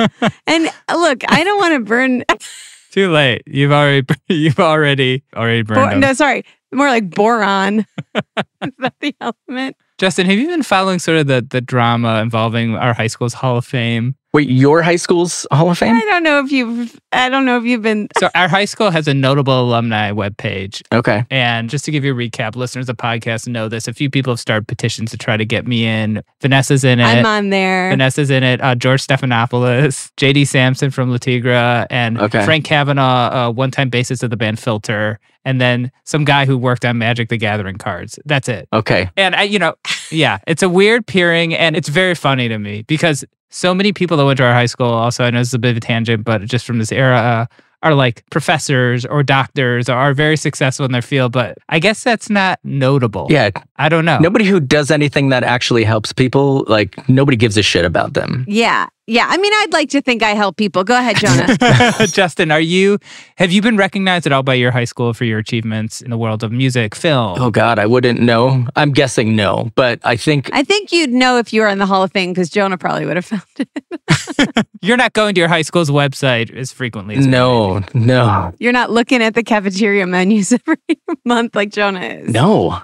[0.47, 2.25] And uh, look, I don't want to burn
[2.91, 3.43] Too late.
[3.47, 7.87] You've already you've already already burned Bor- no, sorry, more like boron.
[8.15, 9.77] Is that the element?
[9.99, 13.59] Justin, have you been following sort of the the drama involving our high school's Hall
[13.59, 14.15] of Fame?
[14.35, 15.95] Wait, your high school's Hall of Fame?
[15.95, 16.99] I don't know if you've.
[17.13, 18.09] I don't know if you've been.
[18.19, 20.81] So our high school has a notable alumni webpage.
[20.91, 21.27] Okay.
[21.31, 23.89] And just to give you a recap, listeners of the podcast know this.
[23.89, 26.23] A few people have started petitions to try to get me in.
[26.41, 27.05] Vanessa's in it.
[27.05, 27.91] I'm on there.
[27.91, 28.63] Vanessa's in it.
[28.63, 32.43] Uh, George Stephanopoulos, JD Samson from Le Tigre, and Okay.
[32.47, 36.87] Frank Cavanagh, uh, one-time bassist of the band Filter, and then some guy who worked
[36.87, 38.19] on Magic the Gathering cards.
[38.25, 38.67] That's it.
[38.73, 39.11] Okay.
[39.17, 39.75] And I, you know,
[40.11, 44.17] yeah, it's a weird peering, and it's very funny to me because so many people
[44.17, 44.87] that went to our high school.
[44.87, 47.17] Also, I know is a bit of a tangent, but just from this era.
[47.17, 47.47] Uh,
[47.83, 52.05] are like professors or doctors or are very successful in their field, but I guess
[52.05, 53.27] that's not notable.
[53.29, 53.51] Yeah.
[53.83, 54.19] I don't know.
[54.19, 58.45] Nobody who does anything that actually helps people, like nobody gives a shit about them.
[58.47, 58.87] Yeah.
[59.09, 59.27] Yeah.
[59.29, 60.85] I mean, I'd like to think I help people.
[60.85, 62.07] Go ahead, Jonah.
[62.13, 62.99] Justin, are you
[63.39, 66.17] have you been recognized at all by your high school for your achievements in the
[66.17, 67.41] world of music, film?
[67.41, 68.69] Oh God, I wouldn't know.
[68.77, 71.87] I'm guessing no, but I think I think you'd know if you were in the
[71.87, 74.67] Hall of Fame because Jonah probably would have found it.
[74.81, 78.93] You're not going to your high school's website as frequently as no, no, You're not
[78.93, 80.77] looking at the cafeteria menus every
[81.25, 82.29] month like Jonah is.
[82.29, 82.81] no.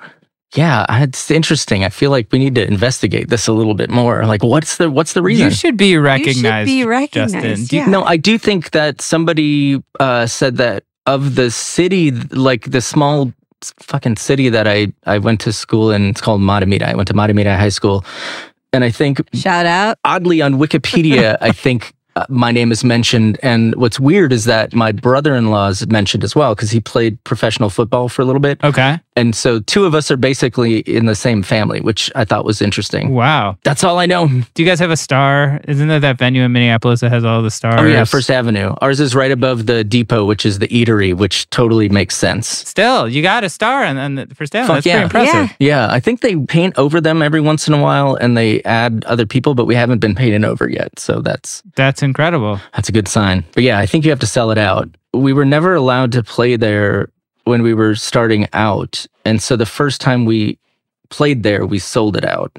[0.54, 1.84] Yeah, it's interesting.
[1.84, 4.24] I feel like we need to investigate this a little bit more.
[4.24, 5.46] Like, what's the what's the reason?
[5.46, 6.66] You should be recognized.
[6.66, 7.58] be recognized, Justin.
[7.76, 7.90] You- yeah.
[7.90, 13.32] No, I do think that somebody uh, said that of the city, like the small
[13.80, 16.86] fucking city that I, I went to school in, it's called Matamita.
[16.86, 18.04] I went to Matamita High School.
[18.72, 19.98] And I think, shout out.
[20.04, 23.38] Oddly, on Wikipedia, I think Uh, my name is mentioned.
[23.44, 26.80] And what's weird is that my brother in law is mentioned as well because he
[26.80, 28.58] played professional football for a little bit.
[28.64, 28.98] Okay.
[29.14, 32.60] And so two of us are basically in the same family, which I thought was
[32.62, 33.10] interesting.
[33.10, 33.56] Wow.
[33.64, 34.28] That's all I know.
[34.28, 35.60] Do you guys have a star?
[35.66, 37.80] Isn't there that venue in Minneapolis that has all the stars?
[37.80, 38.74] Oh yeah, First Avenue.
[38.80, 42.48] Ours is right above the depot, which is the eatery, which totally makes sense.
[42.48, 44.66] Still, you got a star on, the first down.
[44.66, 45.08] Fuck That's yeah.
[45.08, 45.56] pretty impressive.
[45.58, 49.04] Yeah, I think they paint over them every once in a while, and they add
[49.06, 50.96] other people, but we haven't been painted over yet.
[50.98, 52.60] So that's That's incredible.
[52.74, 53.44] that's a good sign.
[53.54, 54.88] But yeah, I think you have to sell it out.
[55.14, 57.08] We were never allowed to play there
[57.44, 60.58] when we were starting out, and so the first time we
[61.10, 62.52] played there, we sold it out,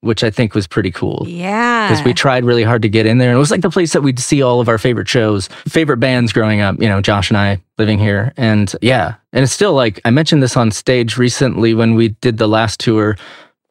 [0.00, 1.24] which I think was pretty cool.
[1.26, 1.88] Yeah.
[1.88, 3.30] because we tried really hard to get in there.
[3.30, 5.96] And it was like the place that we'd see all of our favorite shows, favorite
[5.96, 8.34] bands growing up, you know, Josh and I living here.
[8.36, 12.36] And yeah, and it's still like, I mentioned this on stage recently when we did
[12.36, 13.16] the last tour.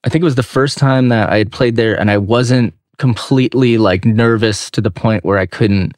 [0.03, 2.73] I think it was the first time that I had played there and I wasn't
[2.97, 5.95] completely like nervous to the point where I couldn't,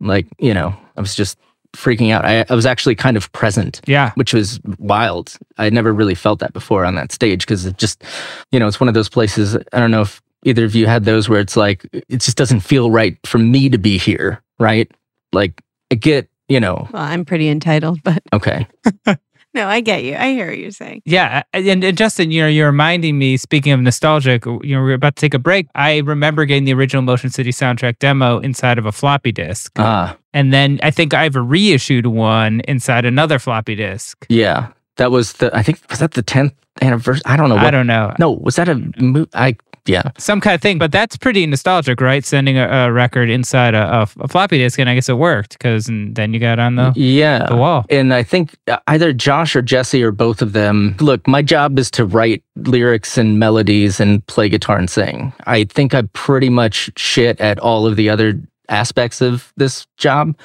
[0.00, 1.38] like, you know, I was just
[1.74, 2.24] freaking out.
[2.24, 3.80] I, I was actually kind of present.
[3.86, 4.12] Yeah.
[4.14, 5.36] Which was wild.
[5.58, 8.02] I had never really felt that before on that stage because it just,
[8.50, 9.56] you know, it's one of those places.
[9.56, 12.60] I don't know if either of you had those where it's like, it just doesn't
[12.60, 14.90] feel right for me to be here, right?
[15.32, 18.66] Like, I get, you know, Well, I'm pretty entitled, but okay.
[19.56, 20.14] no, I get you.
[20.14, 21.02] I hear what you're saying.
[21.04, 23.36] Yeah, and, and Justin, you know, you're reminding me.
[23.36, 25.66] Speaking of nostalgic, you know, we're about to take a break.
[25.74, 30.16] I remember getting the original Motion City soundtrack demo inside of a floppy disk, Ah,
[30.32, 34.24] and then I think I've a reissued one inside another floppy disk.
[34.28, 34.68] yeah.
[34.98, 37.20] That was the, I think, was that the 10th anniversary?
[37.26, 37.56] I don't know.
[37.58, 38.14] I don't know.
[38.18, 39.54] No, was that a, mo- I,
[39.86, 40.10] yeah.
[40.18, 42.24] Some kind of thing, but that's pretty nostalgic, right?
[42.24, 45.86] Sending a, a record inside a, a, floppy disk, and I guess it worked because
[45.88, 47.84] then you got on the yeah the wall.
[47.90, 51.78] and i think uh, either josh or jesse or both of them look my job
[51.78, 56.48] is to write lyrics and melodies and play guitar and sing i think i'm pretty
[56.48, 60.36] much shit at all of the other aspects of this job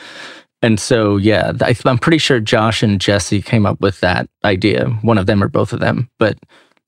[0.61, 4.85] and so yeah I, i'm pretty sure josh and jesse came up with that idea
[5.01, 6.37] one of them or both of them but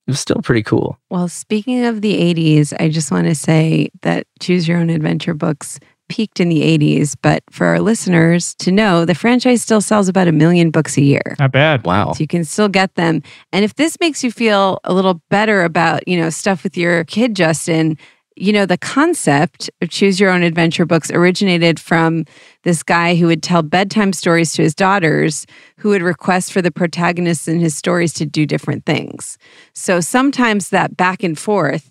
[0.06, 3.90] it was still pretty cool Well, speaking of the 80s, I just want to say
[4.02, 5.78] that Choose Your Own Adventure books
[6.08, 10.28] peaked in the 80s, but for our listeners to know, the franchise still sells about
[10.28, 11.34] a million books a year.
[11.38, 11.84] Not bad.
[11.84, 12.12] Wow.
[12.12, 13.22] So you can still get them.
[13.52, 17.04] And if this makes you feel a little better about, you know, stuff with your
[17.04, 17.96] kid, Justin,
[18.36, 22.24] you know, the concept of choose your own adventure books originated from
[22.64, 25.46] this guy who would tell bedtime stories to his daughters,
[25.78, 29.38] who would request for the protagonists in his stories to do different things.
[29.72, 31.90] So sometimes that back and forth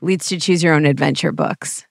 [0.00, 1.86] leads to choose your own adventure books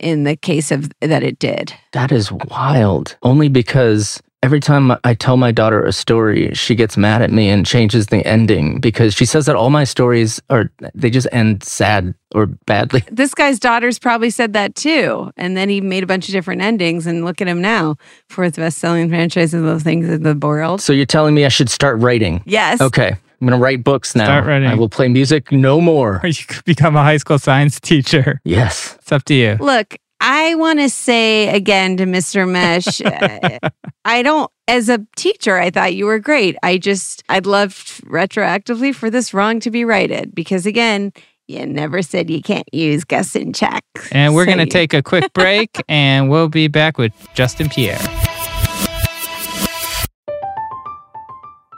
[0.00, 1.72] in the case of that it did.
[1.92, 3.16] That is wild.
[3.22, 7.48] Only because every time I tell my daughter a story, she gets mad at me
[7.48, 11.64] and changes the ending because she says that all my stories are, they just end
[11.64, 13.02] sad or badly.
[13.10, 15.30] This guy's daughters probably said that too.
[15.38, 17.06] And then he made a bunch of different endings.
[17.06, 17.96] And look at him now,
[18.28, 20.82] fourth best selling franchise of those things in the world.
[20.82, 22.42] So you're telling me I should start writing?
[22.44, 22.82] Yes.
[22.82, 23.12] Okay.
[23.12, 24.24] I'm going to write books now.
[24.24, 24.68] Start writing.
[24.68, 26.20] I will play music no more.
[26.22, 28.40] Or you could become a high school science teacher.
[28.44, 28.96] Yes.
[29.00, 29.56] It's up to you.
[29.58, 29.96] Look,
[30.26, 32.48] I want to say again to Mr.
[32.50, 33.58] Mesh, uh,
[34.06, 36.56] I don't, as a teacher, I thought you were great.
[36.62, 37.72] I just, I'd love
[38.06, 41.12] retroactively for this wrong to be righted because again,
[41.46, 43.84] you never said you can't use Gus and checks.
[44.12, 47.12] And we're So going to you- take a quick break and we'll be back with
[47.34, 47.98] Justin Pierre.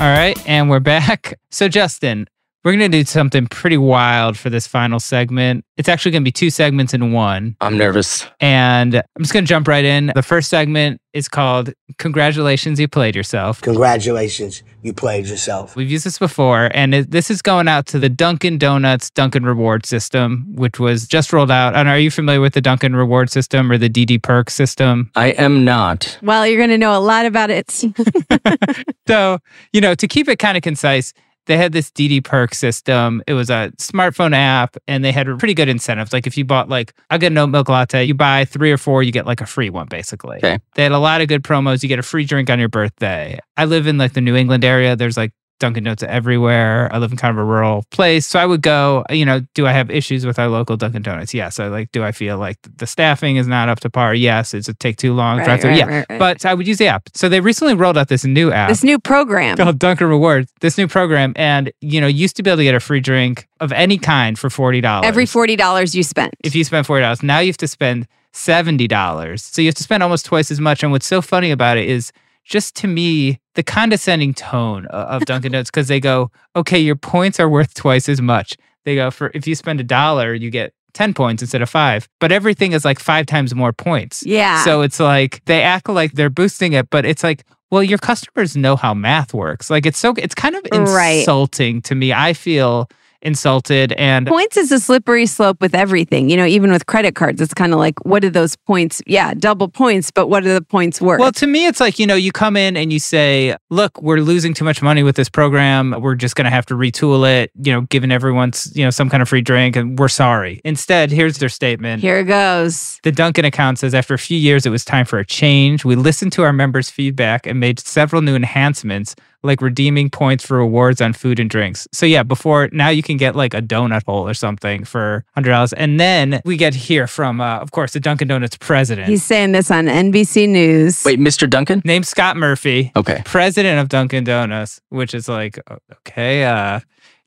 [0.00, 1.38] All right, and we're back.
[1.54, 2.26] So, Justin,
[2.64, 5.64] we're going to do something pretty wild for this final segment.
[5.76, 7.56] It's actually going to be two segments in one.
[7.60, 8.26] I'm nervous.
[8.40, 10.12] And I'm just going to jump right in.
[10.14, 13.60] The first segment is called Congratulations, You Played Yourself.
[13.60, 15.76] Congratulations, you played yourself.
[15.76, 19.44] We've used this before, and it, this is going out to the Dunkin' Donuts Dunkin'
[19.44, 21.76] Reward System, which was just rolled out.
[21.76, 25.10] And are you familiar with the Dunkin' Reward System or the DD Perk system?
[25.14, 26.18] I am not.
[26.22, 27.84] Well, you're going to know a lot about it.
[29.06, 29.38] So,
[29.72, 31.12] you know, to keep it kind of concise,
[31.46, 33.22] they had this DD Perk system.
[33.26, 36.12] It was a smartphone app, and they had pretty good incentives.
[36.12, 38.78] Like if you bought like I get an oat milk latte, you buy three or
[38.78, 40.38] four, you get like a free one, basically.
[40.38, 40.58] Okay.
[40.74, 41.82] They had a lot of good promos.
[41.82, 43.38] You get a free drink on your birthday.
[43.56, 44.96] I live in like the New England area.
[44.96, 46.88] There's like Dunkin' Donuts everywhere.
[46.92, 48.26] I live in kind of a rural place.
[48.26, 51.32] So I would go, you know, do I have issues with our local Dunkin' Donuts?
[51.32, 51.60] Yes.
[51.60, 54.14] I like, do I feel like the staffing is not up to par?
[54.14, 54.50] Yes.
[54.50, 55.38] Does it take too long?
[55.38, 55.70] Right, Drive through?
[55.70, 56.04] right, yeah.
[56.10, 56.18] right.
[56.18, 57.08] But I would use the app.
[57.14, 59.56] So they recently rolled out this new app this new program.
[59.56, 61.32] called Dunkin' Rewards, this new program.
[61.36, 64.38] And, you know, used to be able to get a free drink of any kind
[64.38, 65.04] for $40.
[65.04, 66.34] Every $40 you spent.
[66.42, 67.22] if you spend $40.
[67.22, 69.40] Now you have to spend $70.
[69.40, 70.82] So you have to spend almost twice as much.
[70.82, 72.12] And what's so funny about it is
[72.44, 77.40] just to me, the condescending tone of Dunkin' Donuts, because they go, okay, your points
[77.40, 78.56] are worth twice as much.
[78.84, 82.08] They go, for if you spend a dollar, you get 10 points instead of five.
[82.20, 84.24] But everything is like five times more points.
[84.26, 84.62] Yeah.
[84.64, 88.56] So it's like they act like they're boosting it, but it's like, well, your customers
[88.56, 89.70] know how math works.
[89.70, 91.20] Like it's so, it's kind of Right.
[91.20, 92.12] insulting to me.
[92.12, 92.88] I feel
[93.24, 96.30] insulted and Points is a slippery slope with everything.
[96.30, 99.02] You know, even with credit cards, it's kind of like, what are those points?
[99.06, 101.20] Yeah, double points, but what are the points worth?
[101.20, 104.18] Well, to me, it's like, you know, you come in and you say, look, we're
[104.18, 105.94] losing too much money with this program.
[106.00, 109.08] We're just going to have to retool it, you know, giving everyone's, you know, some
[109.10, 110.60] kind of free drink and we're sorry.
[110.64, 112.02] Instead, here's their statement.
[112.02, 113.00] Here it goes.
[113.02, 115.84] The Dunkin' account says after a few years, it was time for a change.
[115.84, 119.14] We listened to our members' feedback and made several new enhancements,
[119.44, 121.86] like redeeming points for rewards on food and drinks.
[121.92, 125.74] So, yeah, before now you can get like a donut hole or something for $100.
[125.76, 129.08] And then we get here from, uh, of course, the Dunkin' Donuts president.
[129.08, 131.04] He's saying this on NBC News.
[131.04, 131.48] Wait, Mr.
[131.48, 131.82] Duncan?
[131.84, 132.90] named Scott Murphy.
[132.96, 133.22] Okay.
[133.24, 135.58] President of Dunkin' Donuts, which is like,
[135.92, 136.80] okay, uh,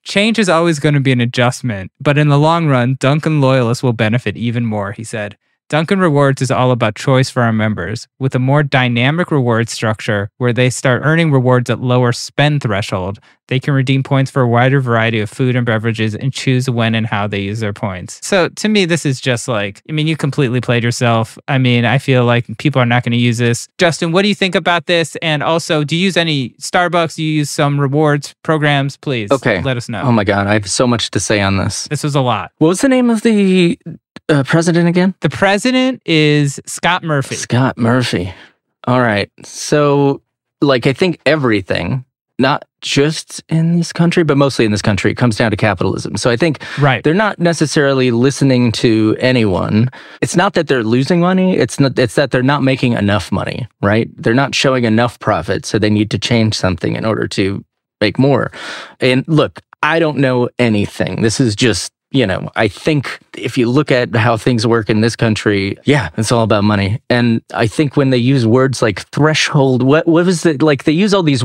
[0.03, 3.83] change is always going to be an adjustment, but in the long run, Dunkin' loyalists
[3.83, 5.37] will benefit even more, he said.
[5.69, 10.29] Dunkin' Rewards is all about choice for our members, with a more dynamic reward structure
[10.37, 13.19] where they start earning rewards at lower spend threshold.
[13.49, 16.95] They can redeem points for a wider variety of food and beverages and choose when
[16.95, 18.19] and how they use their points.
[18.25, 21.37] So to me, this is just like, I mean, you completely played yourself.
[21.49, 23.67] I mean, I feel like people are not going to use this.
[23.77, 25.15] Justin, what do you think about this?
[25.21, 27.15] And also, do you use any Starbucks?
[27.15, 28.95] Do you use some rewards programs?
[28.97, 29.61] Please Okay.
[29.63, 30.01] let us know.
[30.01, 31.87] Oh my God, I have so much to say on this.
[31.89, 32.51] This was a lot.
[32.57, 33.79] What was the name of the
[34.29, 35.15] uh, president again?
[35.21, 37.35] The president is Scott Murphy.
[37.35, 38.33] Scott Murphy.
[38.85, 39.31] All right.
[39.43, 40.21] So,
[40.61, 42.05] like, I think everything,
[42.39, 46.15] not just in this country, but mostly in this country, comes down to capitalism.
[46.15, 47.03] So I think right.
[47.03, 49.89] they're not necessarily listening to anyone.
[50.21, 51.57] It's not that they're losing money.
[51.57, 51.97] It's not.
[51.97, 53.67] It's that they're not making enough money.
[53.81, 54.09] Right.
[54.15, 57.63] They're not showing enough profit, so they need to change something in order to
[57.99, 58.51] make more.
[58.99, 61.23] And look, I don't know anything.
[61.23, 65.01] This is just you know, I think if you look at how things work in
[65.01, 67.01] this country, yeah, it's all about money.
[67.09, 70.83] And I think when they use words like threshold, what what was it like?
[70.83, 71.43] They use all these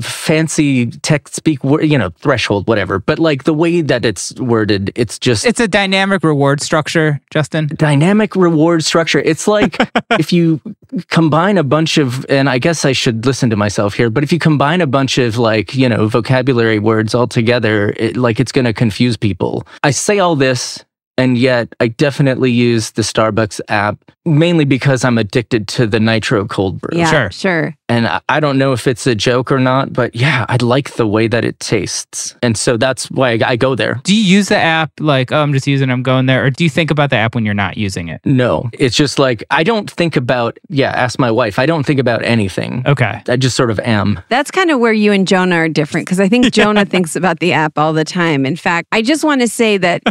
[0.00, 2.98] fancy tech speak, you know, threshold, whatever.
[2.98, 7.68] But like the way that it's worded, it's just it's a dynamic reward structure, Justin.
[7.74, 9.20] Dynamic reward structure.
[9.20, 9.76] It's like
[10.18, 10.60] if you
[11.08, 14.32] combine a bunch of, and I guess I should listen to myself here, but if
[14.32, 18.52] you combine a bunch of like you know vocabulary words all together, it, like it's
[18.52, 19.66] going to confuse people.
[19.82, 20.84] I say all this,
[21.20, 26.46] and yet I definitely use the Starbucks app mainly because I'm addicted to the nitro
[26.46, 26.98] cold brew.
[26.98, 27.30] Yeah, sure.
[27.30, 27.76] sure.
[27.90, 30.92] And I- I don't know if it's a joke or not, but yeah, I like
[30.94, 32.36] the way that it tastes.
[32.42, 34.00] And so that's why I, I go there.
[34.04, 36.44] Do you use the app like, oh, I'm just using it, I'm going there?
[36.44, 38.20] Or do you think about the app when you're not using it?
[38.24, 41.58] No, it's just like I don't think about, yeah, ask my wife.
[41.58, 42.84] I don't think about anything.
[42.86, 43.20] Okay.
[43.28, 44.20] I just sort of am.
[44.28, 47.40] That's kind of where you and Jonah are different because I think Jonah thinks about
[47.40, 48.46] the app all the time.
[48.46, 50.02] In fact, I just want to say that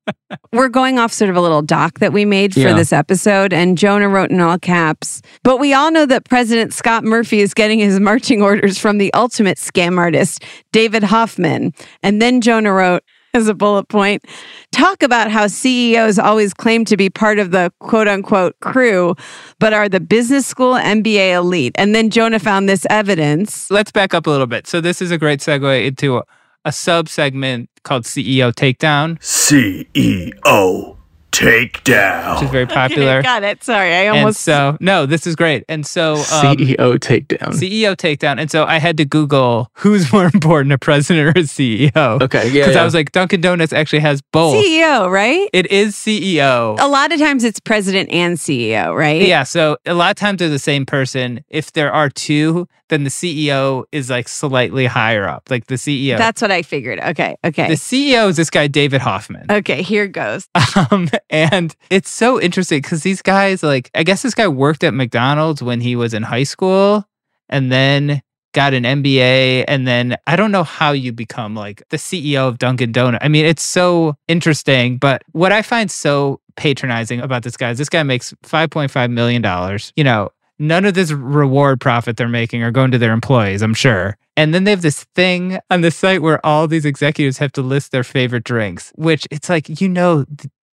[0.52, 2.72] we're going off sort of a little doc that we made for Yeah.
[2.74, 5.20] this episode, and Jonah wrote in all caps.
[5.42, 9.12] But we all know that President Scott Murphy is getting his marching orders from the
[9.14, 11.72] ultimate scam artist, David Hoffman.
[12.02, 13.02] And then Jonah wrote,
[13.34, 14.24] as a bullet point,
[14.72, 19.14] talk about how CEOs always claim to be part of the quote unquote crew,
[19.58, 21.72] but are the business school MBA elite.
[21.76, 23.70] And then Jonah found this evidence.
[23.70, 24.66] Let's back up a little bit.
[24.66, 26.24] So this is a great segue into a,
[26.64, 30.95] a sub segment called CEO Takedown, CEO
[31.32, 32.34] Takedown.
[32.34, 33.18] which is very popular.
[33.18, 33.62] Okay, got it.
[33.62, 34.40] Sorry, I and almost.
[34.40, 35.64] so no, this is great.
[35.68, 36.22] And so um,
[36.56, 37.48] CEO takedown.
[37.52, 38.40] CEO takedown.
[38.40, 42.22] And so I had to Google who's more important, a president or a CEO.
[42.22, 42.80] Okay, yeah, Because yeah.
[42.80, 44.54] I was like, Dunkin' Donuts actually has both.
[44.56, 45.48] CEO, right?
[45.52, 46.78] It is CEO.
[46.80, 49.22] A lot of times it's president and CEO, right?
[49.22, 51.44] Yeah, so a lot of times they're the same person.
[51.48, 56.16] If there are two, then the CEO is like slightly higher up, like the CEO.
[56.16, 57.00] That's what I figured.
[57.00, 57.68] Okay, okay.
[57.68, 59.46] the CEO is this guy David Hoffman.
[59.50, 60.48] okay, here goes.
[60.90, 64.94] Um, and it's so interesting because these guys, like, I guess this guy worked at
[64.94, 67.06] McDonald's when he was in high school,
[67.48, 71.98] and then got an MBA, and then I don't know how you become like the
[71.98, 73.18] CEO of Dunkin' Donut.
[73.20, 74.96] I mean, it's so interesting.
[74.96, 78.90] But what I find so patronizing about this guy is this guy makes five point
[78.90, 79.92] five million dollars.
[79.94, 83.74] You know, none of this reward profit they're making are going to their employees, I'm
[83.74, 84.16] sure.
[84.38, 87.62] And then they have this thing on the site where all these executives have to
[87.62, 90.26] list their favorite drinks, which it's like, you know,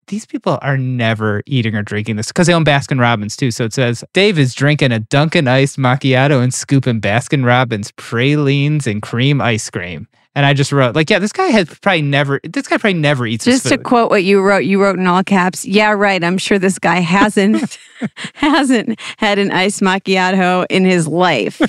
[0.07, 3.51] these people are never eating or drinking this because they own Baskin Robbins too.
[3.51, 8.87] So it says Dave is drinking a Dunkin' Ice macchiato and scooping Baskin Robbins pralines
[8.87, 10.07] and cream ice cream.
[10.35, 13.27] And I just wrote, like, yeah, this guy has probably never, this guy probably never
[13.27, 16.23] eats his Just to quote what you wrote, you wrote in all caps, yeah, right.
[16.23, 17.77] I'm sure this guy hasn't
[18.33, 21.61] hasn't had an iced macchiato in his life.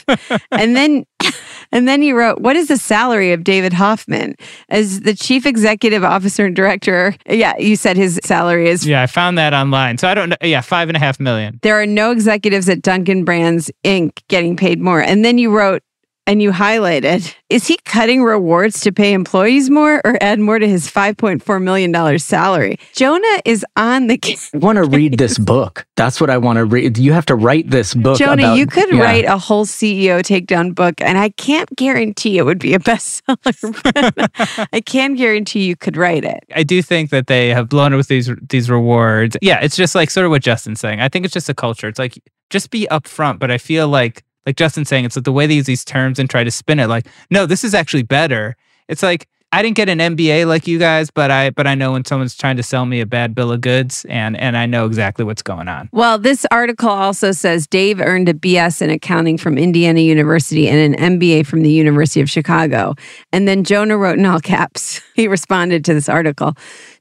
[0.50, 1.04] and then
[1.72, 4.34] and then you wrote, what is the salary of David Hoffman?
[4.68, 9.06] As the chief executive officer and director, yeah, you said his salary is yeah, I
[9.06, 9.98] found that online.
[9.98, 10.36] So I don't know.
[10.42, 11.58] Yeah, five and a half million.
[11.62, 14.20] there are no executives at Dunkin' Brands Inc.
[14.28, 15.00] getting paid more.
[15.02, 15.82] And then you wrote
[16.26, 20.66] and you highlighted, is he cutting rewards to pay employees more or add more to
[20.66, 22.78] his $5.4 million salary?
[22.94, 24.18] Jonah is on the
[24.54, 25.86] I want to read this book.
[25.96, 26.98] That's what I want to read.
[26.98, 28.18] You have to write this book.
[28.18, 29.00] Jonah, about- you could yeah.
[29.00, 34.68] write a whole CEO takedown book, and I can't guarantee it would be a bestseller.
[34.72, 36.44] I can guarantee you could write it.
[36.54, 39.36] I do think that they have blown it with these these rewards.
[39.42, 41.00] Yeah, it's just like sort of what Justin's saying.
[41.00, 41.88] I think it's just a culture.
[41.88, 42.18] It's like
[42.50, 45.54] just be upfront, but I feel like like Justin's saying, it's like the way they
[45.54, 48.56] use these terms and try to spin it like, no, this is actually better.
[48.88, 51.92] It's like I didn't get an MBA like you guys, but I but I know
[51.92, 54.84] when someone's trying to sell me a bad bill of goods and and I know
[54.84, 55.88] exactly what's going on.
[55.92, 60.96] Well, this article also says Dave earned a BS in accounting from Indiana University and
[60.96, 62.96] an MBA from the University of Chicago.
[63.32, 66.56] And then Jonah wrote in all caps, he responded to this article.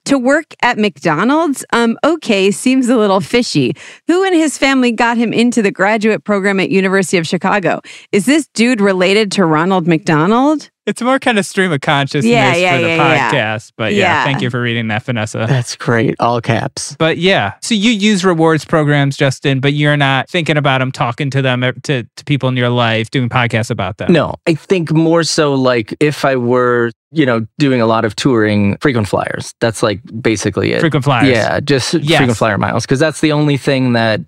[0.06, 1.64] To work at McDonald's?
[1.72, 3.74] Um, okay, seems a little fishy.
[4.08, 7.82] Who in his family got him into the graduate program at University of Chicago?
[8.12, 10.70] Is this dude related to Ronald McDonald?
[10.86, 13.32] It's more kind of stream of consciousness Yeah, yeah, for the yeah, yeah.
[13.32, 13.72] podcast.
[13.78, 14.24] But yeah, Yeah.
[14.26, 15.46] thank you for reading that, Vanessa.
[15.48, 16.16] That's great.
[16.20, 16.96] All caps.
[17.00, 21.30] But yeah, so you use rewards programs, Justin, but you're not thinking about them, talking
[21.30, 24.12] to them, eh, to, to people in your life, doing podcasts about them.
[24.12, 28.14] No, I think more so like if I were, you know, doing a lot of
[28.18, 29.54] touring, frequent flyers.
[29.62, 30.82] That's like basically it.
[30.82, 31.30] Frequent flyers.
[31.30, 32.18] Yeah, just Yes.
[32.18, 34.20] frequent flyer miles because that's the only thing that,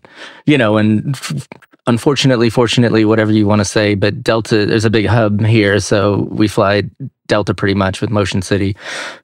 [0.45, 1.47] you know, and f-
[1.88, 6.27] unfortunately, fortunately, whatever you want to say, but Delta, there's a big hub here, so
[6.31, 6.83] we fly
[7.28, 8.76] Delta pretty much with Motion City.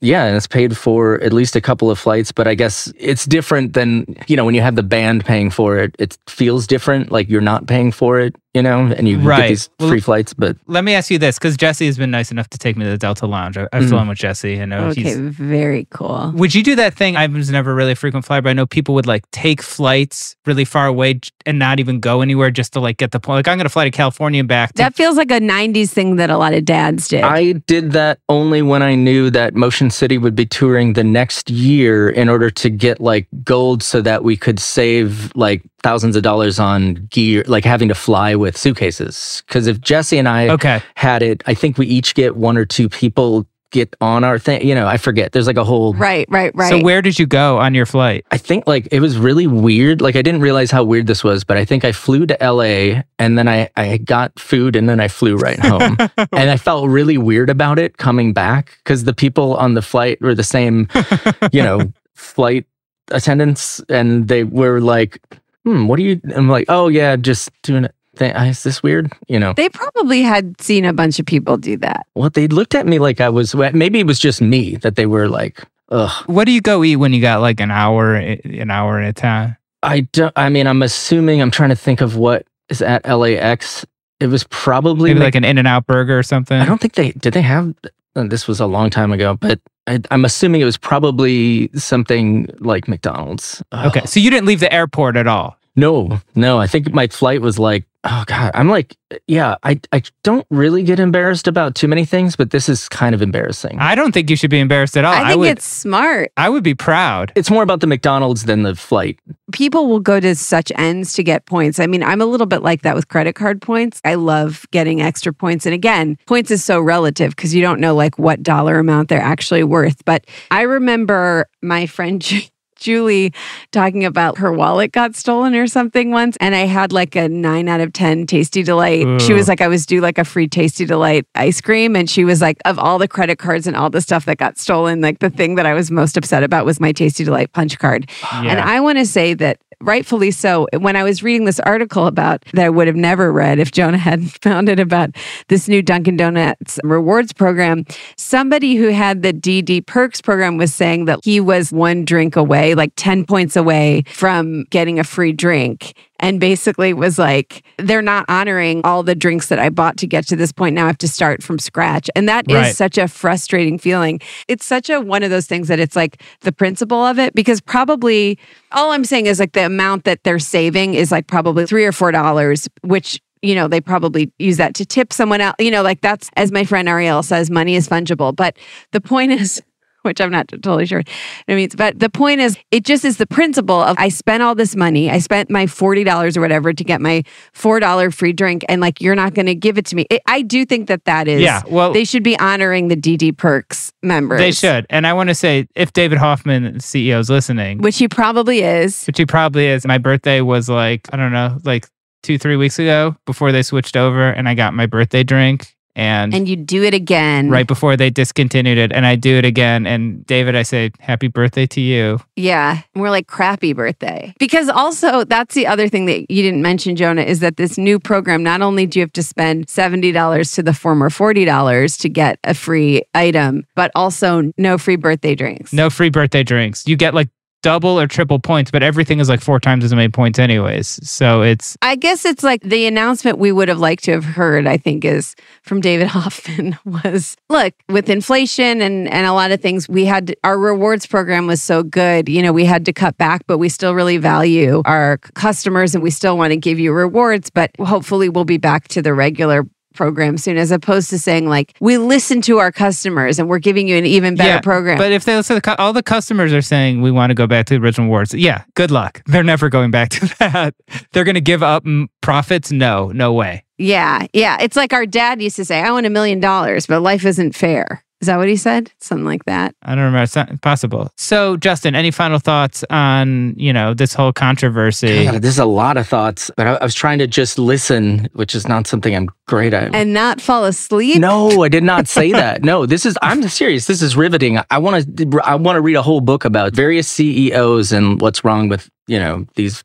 [0.02, 3.26] Yeah, and it's paid for at least a couple of flights, but I guess it's
[3.26, 7.12] different than, you know, when you have the band paying for it, it feels different
[7.12, 9.42] like you're not paying for it, you know, and you Right.
[9.44, 12.12] get these Well, free flights, but Let me ask you this, because Jesse has been
[12.12, 13.58] nice enough to take me to the Delta Lounge.
[13.58, 13.90] I- I've Mhm.
[13.90, 14.62] flown with Jesse.
[14.62, 15.18] I know Okay, he's.
[15.18, 16.32] very cool.
[16.36, 17.16] Would you do that thing?
[17.16, 20.36] I was never really a frequent flyer, but I know people would like take flights
[20.46, 23.38] really far away and not even go anywhere just to like get the point.
[23.38, 24.70] Like I'm going to fly to California and back.
[24.74, 27.24] To, That feels like a 90s thing that a lot of dads did.
[27.24, 31.50] I did that only when I knew that Motion City would be touring the next
[31.50, 36.24] year in order to get like gold so that we could save like thousands of
[36.24, 39.44] dollars on gear, like having to fly with suitcases.
[39.48, 40.82] Because if Jesse and I Okay.
[40.96, 44.66] had it, I think we each get one or two people get on our thing.
[44.68, 45.32] You know, I forget.
[45.32, 45.94] There's like a whole.
[45.94, 46.70] Right, right, right.
[46.70, 48.26] So where did you go on your flight?
[48.32, 50.02] I think like it was really weird.
[50.02, 53.02] Like I didn't realize how weird this was, but I think I flew to LA
[53.18, 55.98] and then I, I got food and then I flew right home.
[56.18, 60.22] and I felt really weird about it coming back because the people on the flight
[60.22, 60.88] were the same,
[61.52, 62.66] you know, flight
[63.10, 65.20] attendants and they were like,
[65.64, 66.22] hmm, what are you?
[66.36, 67.96] I'm like, oh yeah, just doing it.
[68.22, 68.36] Thing.
[68.36, 69.12] Is this weird?
[69.28, 72.06] You know, They probably had seen a bunch of people do that.
[72.16, 75.06] well, they looked at me like I was, maybe it was just me that they
[75.08, 76.12] were like, ugh.
[76.28, 79.14] What do you go eat when you got like an hour, an hour at a
[79.14, 79.58] time?
[79.84, 80.32] I don't.
[80.36, 81.42] I mean, I'm assuming.
[81.42, 83.84] I'm trying to think of what is at LAX.
[84.20, 86.60] It was probably Maybe like an In and Out burger or something.
[86.62, 87.34] I don't think they did.
[87.34, 87.74] They have.
[88.16, 92.48] uh, This was a long time ago, but I, I'm assuming it was probably something
[92.60, 93.64] like McDonald's.
[93.74, 95.58] Okay, so you didn't leave the airport at all.
[95.76, 96.60] No, no.
[96.60, 98.52] I think my flight was like, oh god.
[98.54, 98.98] I'm like,
[99.28, 99.56] yeah.
[99.64, 103.22] I I don't really get embarrassed about too many things, but this is kind of
[103.22, 103.80] embarrassing.
[103.80, 105.14] I don't think you should be embarrassed at all.
[105.14, 105.50] I think would.
[105.50, 106.32] it's smart.
[106.36, 107.32] I would be proud.
[107.36, 109.20] It's more about the McDonald's than the flight.
[109.54, 111.80] People will go to such ends to get points.
[111.80, 114.02] I mean, I'm a little bit like that with credit card points.
[114.04, 115.66] I love getting extra points.
[115.66, 119.22] And again, points is so relative because you don't know like what dollar amount they're
[119.22, 120.04] actually worth.
[120.06, 122.42] But I remember my friend Ju-
[122.82, 123.34] Julie
[123.72, 126.36] talking about her wallet got stolen or something once.
[126.42, 129.22] And I had like a nine out of 10 Tasti D-Lite.
[129.22, 131.96] She was like, I was due like a free Tasti D-Lite ice cream.
[131.96, 134.58] And she was like, of all the credit cards and all the stuff that got
[134.58, 137.80] stolen, like the thing that I was most upset about was my Tasti D-Lite punch
[137.80, 138.10] card.
[138.34, 140.68] And I want to say that rightfully so.
[140.78, 143.98] When I was reading this article about that I would have never read if Jonah
[143.98, 145.12] hadn't found it about
[145.48, 147.86] this new Dunkin' Donuts rewards program,
[148.18, 152.76] somebody who had the DD Perks program was saying that he was one drink away,
[152.76, 155.94] like 10 points away from getting a free drink.
[156.22, 160.28] And basically was like, they're not honoring all the drinks that I bought to get
[160.28, 160.76] to this point.
[160.76, 162.10] Now I have to start from scratch.
[162.16, 162.76] And that is Right.
[162.76, 164.20] such a frustrating feeling.
[164.48, 167.60] It's such a one of those things that it's like the principle of it because
[167.60, 168.38] probably
[168.72, 171.92] all I'm saying is like the amount that they're saving is like probably three or
[171.92, 175.56] four dollars, which you know they probably use that to tip someone else.
[175.60, 178.36] You know, like that's as my friend Ariel says, money is fungible.
[178.36, 178.56] But
[178.92, 179.62] the point is.
[180.04, 181.08] Which I'm not totally sure what
[181.48, 181.76] it means.
[181.76, 185.10] But the point is, it just is the principle of I spent all this money.
[185.12, 187.24] I spent my $40 or whatever to get my
[187.54, 188.66] $4 free drink.
[188.68, 190.06] And like, you're not going to give it to me.
[190.10, 193.38] It, I do think that that is, Yeah, well- they should be honoring the DD
[193.38, 194.40] Perks members.
[194.40, 194.86] They should.
[194.90, 199.06] And I want to say, if David Hoffman, CEO, is listening, Which he probably is.
[199.06, 201.88] which he probably is, my birthday was like, I don't know, like
[202.24, 205.76] two, three weeks ago before they switched over, and I got my birthday drink.
[205.96, 207.50] And, And you do it again.
[207.50, 209.86] right before they discontinued it, and I do it again.
[209.86, 212.20] And David, I say, Happy birthday to you.
[212.36, 214.34] Yeah, more like crappy birthday.
[214.40, 218.00] Because also, that's the other thing that you didn't mention, Jonah, is that this new
[218.00, 222.40] program, not only do you have to spend $70 to the former $40 to get
[222.44, 225.74] a free item, but also no free birthday drinks.
[225.74, 226.88] No free birthday drinks.
[226.88, 227.30] You get like
[227.62, 231.00] double or triple points, but everything is like four times as many points, anyways.
[231.08, 234.68] So it's I guess it's like the announcement we would have liked to have heard,
[234.68, 239.62] I think, is from David Hoffman was look, with inflation and, and a lot of
[239.62, 242.30] things, we had our rewards program was so good.
[242.30, 246.04] You know, we had to cut back, but we still really value our customers and
[246.04, 247.50] we still want to give you rewards.
[247.50, 251.76] But hopefully we'll be back to the regular program soon, as opposed to saying like,
[251.80, 254.98] we listen to our customers and we're giving you an even better program.
[254.98, 257.48] But if they listen, to the, all the customers are saying we want to go
[257.48, 258.34] back to the original awards.
[258.34, 259.22] Yeah, good luck.
[259.28, 260.76] They're never going back to that.
[261.12, 261.86] They're going to give up
[262.22, 262.72] profits.
[262.72, 263.64] No, no way.
[263.78, 264.58] yeah, yeah.
[264.62, 267.56] It's like our dad used to say, I want a million dollars, but life isn't
[267.56, 268.04] fair.
[268.22, 268.92] Is that what he said?
[269.00, 269.76] Something like that.
[269.82, 270.22] I don't remember.
[270.22, 271.12] It's not possible.
[271.18, 275.26] So, Justin, any final thoughts on you know this whole controversy?
[275.26, 278.54] God, there's a lot of thoughts, but I, I was trying to just listen, which
[278.54, 279.96] is not something I'm great at.
[279.96, 281.20] And not fall asleep.
[281.20, 282.64] No, I did not say that.
[282.64, 283.88] No, this is I'm serious.
[283.88, 284.60] This is riveting.
[284.70, 288.44] I want to I want to read a whole book about various CEOs and what's
[288.44, 289.84] wrong with, you know, these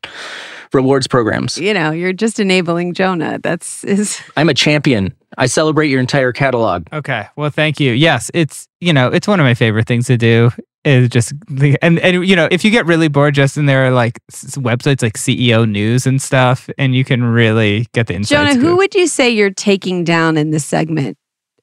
[0.73, 1.57] rewards programs.
[1.57, 3.39] You know, you're just enabling Jonah.
[3.41, 5.13] That's is I'm a champion.
[5.37, 6.87] I celebrate your entire catalog.
[6.93, 7.27] Okay.
[7.35, 7.93] Well, thank you.
[7.93, 10.51] Yes, it's you know it's one of my favorite things to do.
[10.83, 11.33] Is just
[11.81, 15.01] and and you know if you get really bored, Justin, there are like s- websites
[15.01, 18.53] like CEO News and stuff, and you can really get the insights.
[18.53, 21.17] Jonah, who would you say you're taking down in this segment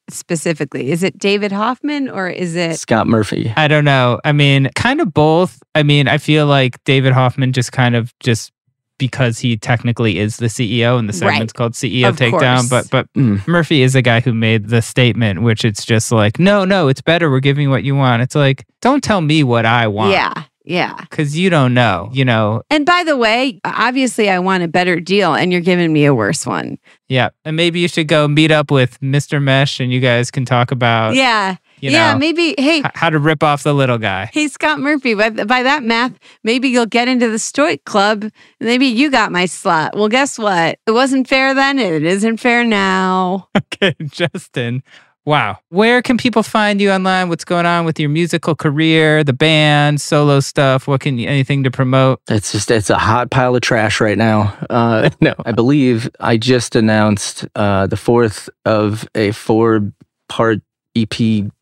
[0.09, 0.91] specifically?
[0.91, 3.51] Is it David Hoffman or is it Scott Murphy.
[3.55, 4.19] I don't know.
[4.23, 5.59] I mean, kind of both.
[5.73, 8.51] I mean, I feel like David Hoffman just kind of just
[8.97, 11.31] because he technically is the CEO and the Right.
[11.33, 12.69] segment's called CEO Of Takedown, course.
[12.69, 13.37] but but hmm.
[13.47, 17.01] Murphy is the guy who made the statement, which it's just like, no, no, it's
[17.01, 17.29] better.
[17.29, 18.21] We're giving you what you want.
[18.21, 20.11] It's like, don't tell me what I want.
[20.11, 20.95] Yeah, yeah.
[21.01, 22.61] Because you don't know, you know.
[22.69, 26.13] And by the way, obviously I want a better deal and you're giving me a
[26.15, 26.77] worse one.
[27.09, 27.29] Yeah.
[27.43, 29.41] And maybe you should go meet up with Mr.
[29.41, 31.55] Mesh and you guys can talk about yeah.
[31.85, 34.29] You yeah, know, maybe hey, h- how to rip off the little guy.
[34.33, 36.13] Hey, Scott Murphy, by, by that math,
[36.43, 38.29] maybe you'll get into the Stoic Club.
[38.59, 39.95] Maybe you got my slot.
[39.95, 40.79] Well, guess what?
[40.85, 41.79] It wasn't fair then.
[41.79, 43.49] It isn't fair now.
[43.75, 44.83] Okay, Justin.
[45.25, 45.57] Wow.
[45.69, 47.29] Where can people find you online?
[47.29, 50.87] What's going on with your musical career, the band, solo stuff?
[50.87, 52.21] What can you, anything to promote?
[52.29, 54.55] It's just it's a hot pile of trash right now.
[54.69, 59.91] Uh, no, I believe I just announced uh, the fourth of a four
[60.29, 60.61] part
[60.95, 61.11] EP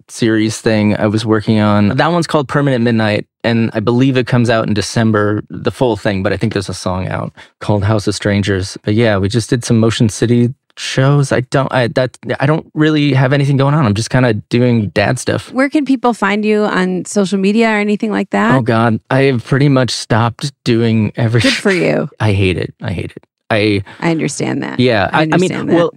[0.09, 1.89] series thing I was working on.
[1.89, 5.97] That one's called Permanent Midnight, and I believe it comes out in December, the full
[5.97, 6.23] thing.
[6.23, 8.77] But I think there's a song out called House of Strangers.
[8.83, 11.31] But yeah, we just did some Motion City shows.
[11.31, 13.85] I don't I that I don't really have anything going on.
[13.85, 15.51] I'm just kind of doing dad stuff.
[15.51, 18.55] Where can people find you on social media or anything like that?
[18.55, 21.51] Oh God, I have pretty much stopped doing everything.
[21.51, 22.09] Good for you.
[22.19, 22.73] I hate it.
[22.81, 23.25] I hate it.
[23.49, 24.79] I I understand that.
[24.79, 25.09] yeah.
[25.13, 25.65] I I, I mean, that.
[25.67, 25.93] well,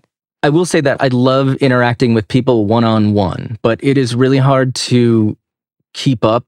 [0.46, 4.14] I will say that I love interacting with people one on one, but it is
[4.14, 5.36] really hard to
[5.92, 6.44] keep up.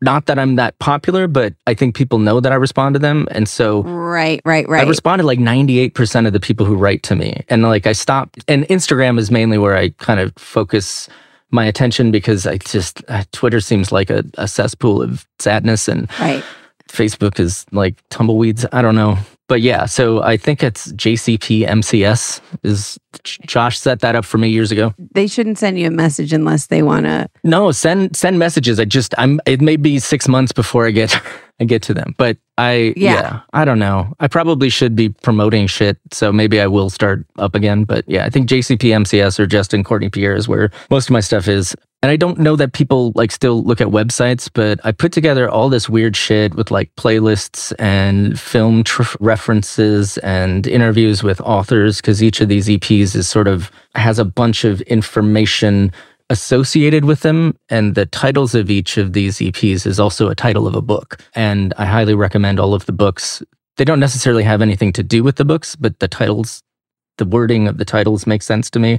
[0.00, 3.28] Not that I'm that popular, but I think people know that I respond to them,
[3.30, 4.84] and so Right, right, right.
[4.84, 7.44] I responded like 98% of the people who write to me.
[7.48, 11.08] And like I stopped, and Instagram is mainly where I kind of focus
[11.52, 16.10] my attention because I just, uh, Twitter seems like a, a cesspool of sadness and
[16.18, 16.42] right.
[16.88, 18.66] Facebook is like tumbleweeds.
[18.72, 19.18] I don't know.
[19.50, 24.48] But yeah, so I think it's JCP MCS is Josh set that up for me
[24.48, 24.94] years ago.
[25.12, 27.28] They shouldn't send you a message unless they want to.
[27.42, 28.78] No, send send messages.
[28.78, 31.20] I just I'm it may be 6 months before I get
[31.60, 32.14] I get to them.
[32.16, 33.14] But I Yeah.
[33.14, 33.40] yeah.
[33.52, 34.14] I don't know.
[34.20, 38.24] I probably should be promoting shit, so maybe I will start up again, but yeah,
[38.26, 41.74] I think JCP MCS or Justin Courtney Pierre is where most of my stuff is.
[42.02, 45.50] And I don't know that people like still look at websites, but I put together
[45.50, 51.98] all this weird shit with like playlists and film tr- references and interviews with authors
[51.98, 55.92] because each of these EPs is sort of has a bunch of information
[56.30, 60.66] associated with them and the titles of each of these EPs is also a title
[60.66, 61.20] of a book.
[61.34, 63.42] And I highly recommend all of the books.
[63.76, 66.62] They don't necessarily have anything to do with the books but the titles
[67.20, 68.98] the wording of the titles makes sense to me.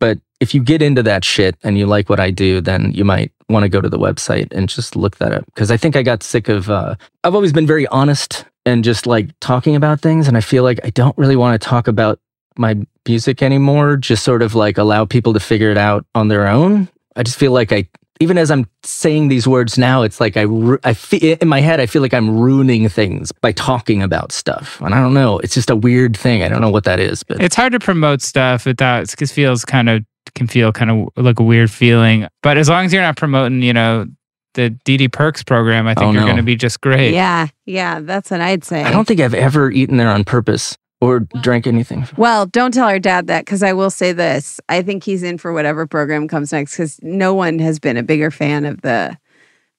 [0.00, 3.04] But if you get into that shit and you like what I do then you
[3.04, 5.44] might want to go to the website and just look that up.
[5.46, 9.06] Because I think I got sick of uh, I've always been very honest and just
[9.06, 12.18] like talking about things and I feel like I don't really want to talk about
[12.56, 16.48] my music anymore just sort of like allow people to figure it out on their
[16.48, 16.88] own.
[17.14, 17.86] I just feel like i
[18.20, 20.44] even as i'm saying these words now it's like i
[20.84, 24.80] i feel in my head i feel like i'm ruining things by talking about stuff.
[24.80, 25.38] And i don't know.
[25.38, 26.42] It's just a weird thing.
[26.42, 29.64] I don't know what that is but It's hard to promote stuff without it feels
[29.64, 30.04] kind of
[30.34, 32.26] can feel kind of like a weird feeling.
[32.42, 34.06] But as long as you're not promoting, you know,
[34.54, 37.14] the DD Perks program, I think Oh, you're going to be just great.
[37.14, 38.82] Yeah, yeah, that's what I'd say.
[38.82, 42.88] i don't think i've ever eaten there on purpose or drank anything Well, don't tell
[42.88, 44.60] our dad that because I will say this.
[44.68, 48.02] I think he's in for whatever program comes next because no one has been a
[48.02, 49.16] bigger fan of the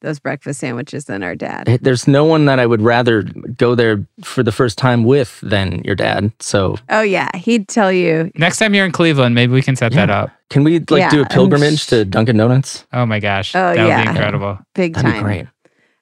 [0.02, 1.68] those breakfast sandwiches than our dad.
[1.68, 3.24] Eh, there's no one that i would rather
[3.58, 7.92] go there for the first time with than your dad so Oh yeah, he'd tell
[7.92, 8.32] you.
[8.36, 10.32] Next time you're in Cleveland, maybe we can set that up.
[10.50, 13.54] can we like do a pilgrimage to dunkin' donuts Oh my gosh.
[13.56, 14.04] Oh, that would yeah.
[14.04, 14.58] be incredible.
[14.74, 15.20] Big That'd time.
[15.20, 15.48] be great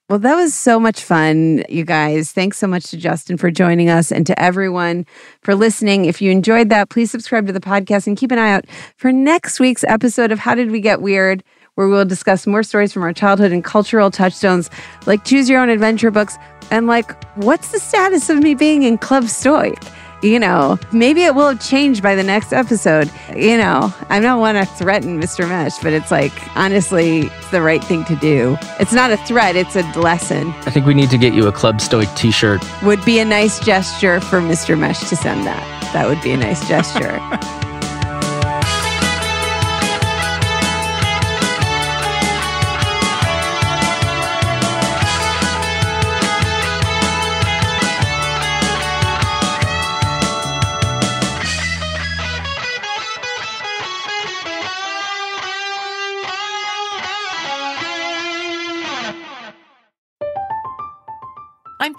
[0.09, 2.31] Well, that was so much fun, you guys.
[2.31, 5.05] Thanks so much to Justin for joining us and to everyone
[5.41, 6.05] for listening.
[6.05, 8.63] If you enjoyed that, please subscribe to the podcast and keep an eye out
[8.95, 11.43] for next week's episode of How Did We Get Weird,
[11.75, 14.69] where we'll discuss more stories from our childhood and cultural touchstones
[15.07, 16.37] like choose your own adventure books
[16.71, 19.77] and like what's the status of me being in Club Stoic?
[20.21, 23.11] You know, maybe it will have changed by the next episode.
[23.35, 25.47] You know, I don't want to threaten Mr.
[25.47, 28.57] Mesh, but it's like, honestly, it's the right thing to do.
[28.79, 30.49] It's not a threat, it's a lesson.
[30.65, 33.59] i think we need to get you a club stoic t-shirt Would be a nice
[33.59, 34.77] gesture for Mr.
[34.77, 35.63] Mesh to send that.
[35.93, 37.19] That would be a nice gesture.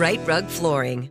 [0.00, 1.10] Rite Rug Flooring.